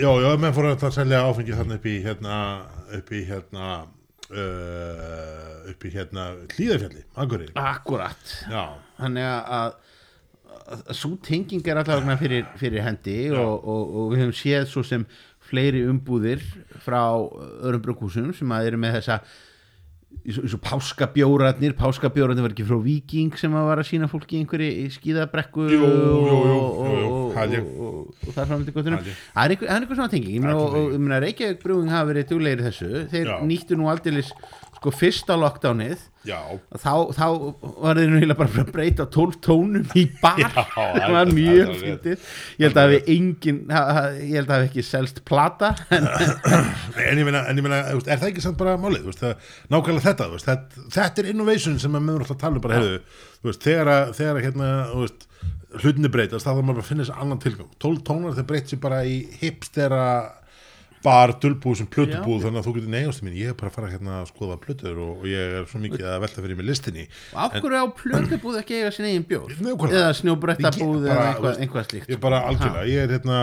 [0.00, 2.38] já, já, menn fór að selja áfengi þarna upp í hérna,
[2.98, 3.68] upp í hérna
[4.30, 7.54] uh, upp í hérna hlýðafjalli, Akureyri.
[7.60, 8.32] Akkurat.
[8.50, 8.64] Já,
[8.98, 9.76] þannig að
[10.96, 15.04] svo tenging er allavega fyrir, fyrir hendi og, og, og við höfum séð svo sem
[15.46, 16.42] fleiri umbúðir
[16.84, 17.02] frá
[17.62, 19.20] öðrum brugghúsum sem að eru með þessa
[20.26, 24.40] eins og- páskabjóratnir páskabjóratnir var ekki frá Viking sem að var að sína fólki í
[24.42, 27.34] einhverju skíðabrekku og,
[28.34, 29.18] þar framöndi gottunum Held ég.
[29.34, 30.46] það er einhver, er svona tenging.
[30.46, 30.76] Og,
[31.26, 32.90] Reykjavík brúing hafa verið duglegir þessu.
[33.12, 34.32] Þeir nýttu nú aldeilis
[34.86, 36.38] sko fyrsta lockdownið já,
[36.78, 37.24] þá, þá
[37.82, 40.38] var þeir nýlega bara að breyta 12 tónum í bar.
[40.38, 42.28] Já, það var það- mjög það fyndið.
[42.56, 47.26] Ég held að hafi engin ég held að hafi ekki selst plata en en ég
[47.26, 51.30] meina, er það ekki samt bara málið, veist, það, nákvæmlega þetta, veist, þetta, þetta er
[51.34, 53.00] innovation sem að meður alltaf tala um bara, hefðu,
[53.46, 54.70] veist, þegar að, þegar að hérna,
[55.82, 58.70] hlutinni breytast, þá þarf maður bara að finna þessi annan tilgang, 12 tónar þeir breyt
[58.72, 60.04] sér bara í hipstera
[61.06, 63.90] bar, dulbúð sem plötubúð, þannig að þú getur neyjast mín, ég er bara að fara
[63.92, 67.06] hérna að skoða plötur og, og ég er svo mikið að velta fyrir mig listinni.
[67.44, 69.54] Af hverju á plötubúð ekki eiga sin eigin bjór?
[69.56, 70.00] Nákvæmlega.
[70.00, 72.10] eða snjóbrettabúð eða bara, veist, eitthvað slíkt.
[72.10, 73.38] Ég er bara algjörlega, ég er hérna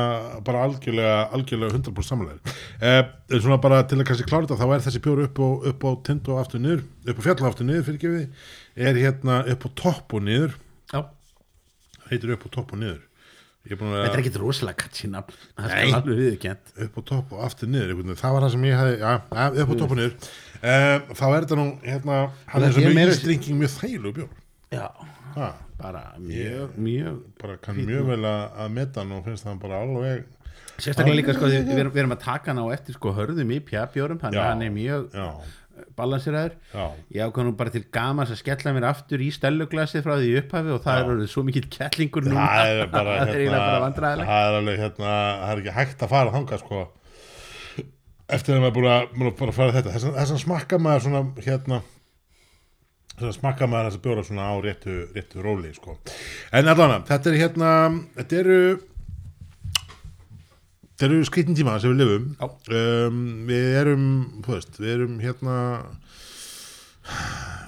[0.49, 4.85] bara algjörlega, algjörlega 100% samanlega eh, svona bara til að kannski klára þetta þá er
[4.87, 7.69] þessi bjór upp á, upp á tind og aftur niður upp á fjall og aftur
[7.69, 10.59] niður fyrir gefið er hérna upp á topp og niður.
[12.09, 13.01] Heitir upp á topp og niður
[13.63, 15.35] þetta er ekkit rosalega katsi nafn.
[15.55, 18.79] Það skal alveg viðkjönt upp á topp og aftur niður það var það sem ég
[18.81, 20.31] hefði, já, ja, upp á topp og niður.
[20.63, 22.19] Eh, þá er þetta nú hérna,
[22.51, 24.29] hann er svo er mjög ístringing mjög þægilegu bjór.
[24.73, 24.85] Já,
[25.37, 25.49] ha,
[25.79, 30.29] bara mjög, mjög bara kann mjög vel að, meta hann og finnst það bara alveg
[30.81, 34.21] sérstaklega líka sko, við, við, erum, að taka hann á eftir sko hörðum í pjabjórum
[34.21, 35.27] þannig að hann er mjög já,
[35.97, 36.83] balanseraður já.
[37.15, 40.73] Ég ákvað nú bara til gamans að skella mér aftur í stelluglasið frá því upphafi
[40.75, 42.49] og það er orðið svo mikill kettlingur núna.
[42.49, 46.13] Það er bara bara hérna, vandræðilegt það er alveg hérna það er ekki hægt að
[46.13, 46.83] fara þangað sko.
[48.33, 49.97] Eftir að maður er búin að, að bara fara þetta.
[49.99, 51.81] Þess að smakka maður svona hérna
[53.13, 55.97] þess að smakka maður þess að bjóra svona á réttu, réttu róli sko.
[56.55, 57.69] En allan þetta er hérna
[58.17, 58.59] þetta eru
[60.93, 62.29] þetta eru skritin tíma sem við lifum.
[62.69, 63.19] Um,
[63.49, 64.07] við erum
[64.45, 65.57] þú veist, við erum hérna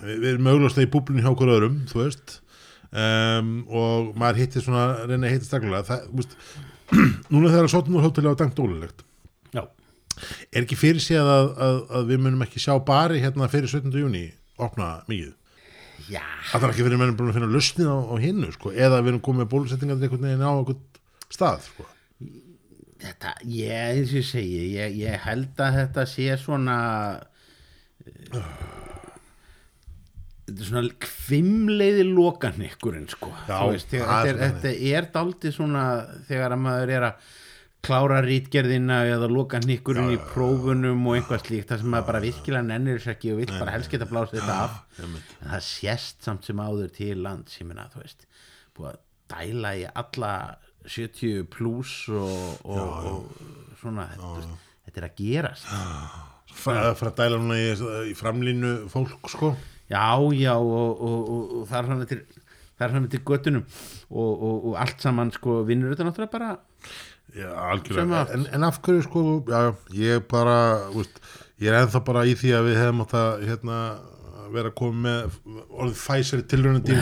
[0.06, 2.40] við, við erum augljóslega í búblunni hjá okkur öðrum þú veist.
[2.96, 6.36] Um, og maður hittir svona reyna að hitta staklega það, þú veist,
[7.34, 9.02] núna þegar Sotnur hótel á dæmt ólulegt
[9.52, 9.64] já,
[10.54, 13.90] er ekki fyrir séð að, að, að við munum ekki sjá bari hérna fyrir 17.
[14.00, 14.22] júni
[14.62, 15.34] opna mikið
[16.14, 16.22] já,
[16.54, 19.12] það er ekki fyrir mennum búin að finna lausnið á, á hinnu sko, eða við
[19.12, 20.82] erum komið bólusettingar einhvern veginn á einhvern
[21.34, 21.90] stað sko.
[23.04, 26.78] Þetta, ég, eins og ég segi ég, ég held að þetta sé svona
[27.20, 28.52] uh,
[30.46, 33.32] þetta er svona kvimleiði lokan ykkurinn sko.
[33.50, 35.88] Já, veist, þegar, er þetta, er, svona þetta er daldið svona
[36.30, 37.34] þegar að maður er að
[37.86, 42.66] klára rítgerðina eða loka hnykkurinn í prófunum og eitthvað slíkt það sem maður bara virkilega
[42.66, 44.80] nennir þess ekki og vill bara helst geta blást þetta af.
[45.04, 45.18] en
[45.52, 48.26] það sést samt sem áður til lands ég meina þú veist
[48.78, 49.02] búið að
[49.36, 50.32] dæla í alla
[50.92, 54.58] 70 pluss og, og, og svona þetta,
[54.88, 55.70] þetta er að gerast.
[56.56, 57.72] Fara fara að dæla núna í,
[58.12, 59.56] í framlínu fólk sko.
[59.92, 62.22] já já og, og, það er svona til
[62.76, 63.66] það er svona til göttunum
[64.10, 66.56] og, og, og allt saman sko vinnur þetta náttúrulega bara
[67.36, 71.18] Já, algjörlega, en, en af hverju sko, já, ég bara, úst,
[71.60, 73.80] ég er ennþá bara í því að við hefum átt að hérna,
[74.54, 75.38] vera að koma með
[75.70, 77.02] orðið Pfizer í tilraunadýr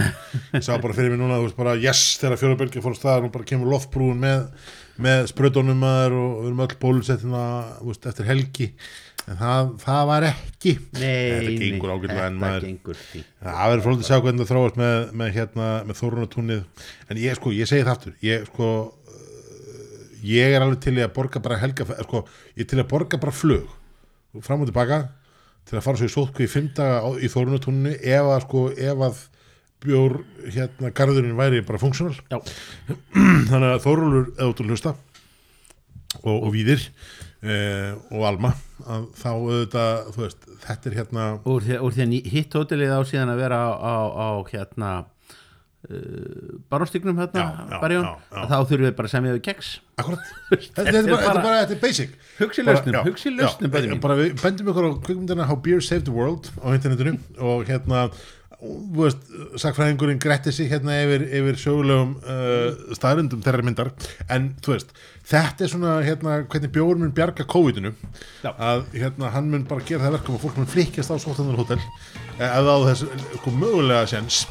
[0.57, 3.27] ég sá bara fyrir mig núna, þú veist, bara yes, þegar fjörubelgi fór á staðar
[3.27, 4.45] og bara kemur loftbrúin með,
[5.03, 7.43] með spröðunum maður og við erum öll bólusettina,
[7.79, 8.69] þú veist, eftir helgi.
[9.23, 10.73] En það, það var ekki.
[10.97, 15.31] Þetta gengur ágætlega en maður Það verður fróðið að sjá hvernig það þróast með, með,
[15.37, 20.65] hérna, með þórunatúnið en ég sko, ég segi það aftur ég sko uh, ég er
[20.65, 22.25] alveg til að borga bara helga sko,
[22.57, 23.71] ég er til að borga bara flug
[24.43, 25.05] fram og tilbaka
[25.69, 29.03] til að fara svo í sótkví fimm daga á- í þórunatúninu ef að sko, ef
[29.07, 29.21] að
[29.83, 30.17] bjór
[30.53, 32.15] hérna garðurinn væri bara funksjónal.
[33.49, 34.93] Þannig að Þórólfur eða út að hlusta
[36.23, 36.85] og, og Víðir
[37.43, 38.53] eh, og Alma
[38.83, 43.33] að þá auðvitað, þú veist, þetta er hérna úr því, að hitt hótelið á síðan
[43.33, 44.91] að vera á, á, á hérna
[45.89, 50.29] uh, baróstignum hérna barjón, þá þurfum við bara að semja við keks Akkurat,
[50.77, 52.15] þetta, er bara, basic.
[52.39, 55.49] Hugsi Bara- lausnum, já, hugsi lausnum já, bæði mín bara við bendum ykkur á kvikmyndina
[55.49, 58.07] How Beer Saved the World á internetinu og hérna
[58.63, 59.23] þú veist,
[59.59, 63.89] sakfræðingurinn gretti sig hérna yfir, yfir sögulegum uh, staðrundum þeirra myndar.
[64.31, 64.93] En þú veist,
[65.27, 67.91] þetta er svona hérna, hvernig bjóður mun bjarga COVID-inu.
[68.53, 71.81] Að hérna, hann mun bara gera það verkum að fólk mun flikkjast á sóttandur hótel
[72.39, 73.05] eða á þess
[73.41, 74.43] sko, mögulega sens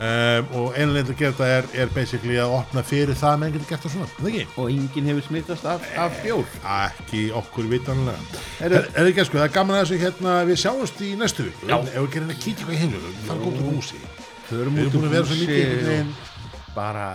[0.00, 3.54] um, og einlega að gera þetta er, er basically að opna fyrir það að menn
[3.56, 4.46] getur gert það svona, er það ekki?
[4.56, 6.56] og enginn hefur smittast af, af bjór.
[6.76, 8.40] ekki okkur vitanlega.
[8.60, 11.46] Er, er ekki að sko, það er gaman að þessu hérna við sjáumst í næstu
[11.50, 11.70] viku.
[11.70, 11.78] Já.
[11.84, 14.02] ef við gerum að kíkja hvað í heimlu það er gótt úr húsi.
[14.50, 16.28] Förum við út erum búin úr að vera svo mikið einhvern húsi
[16.74, 17.06] bara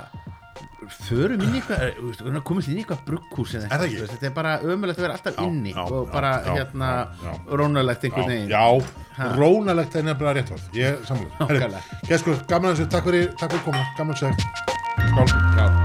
[1.08, 5.00] förum inn í eitthvað að komast inn í eitthvað brugghús Er þetta er bara ömulegt
[5.00, 6.92] að vera alltaf inni já, og bara já, hérna
[7.50, 8.54] rónalegt einhvern veginn.
[8.54, 8.66] já,
[9.40, 11.82] rónalegt er nefnilega rétt var ég samlega Nákvæmlega.
[12.12, 15.85] Gæskur, gaman að þessu, takk fyrir, takk fyrir koma gaman að segja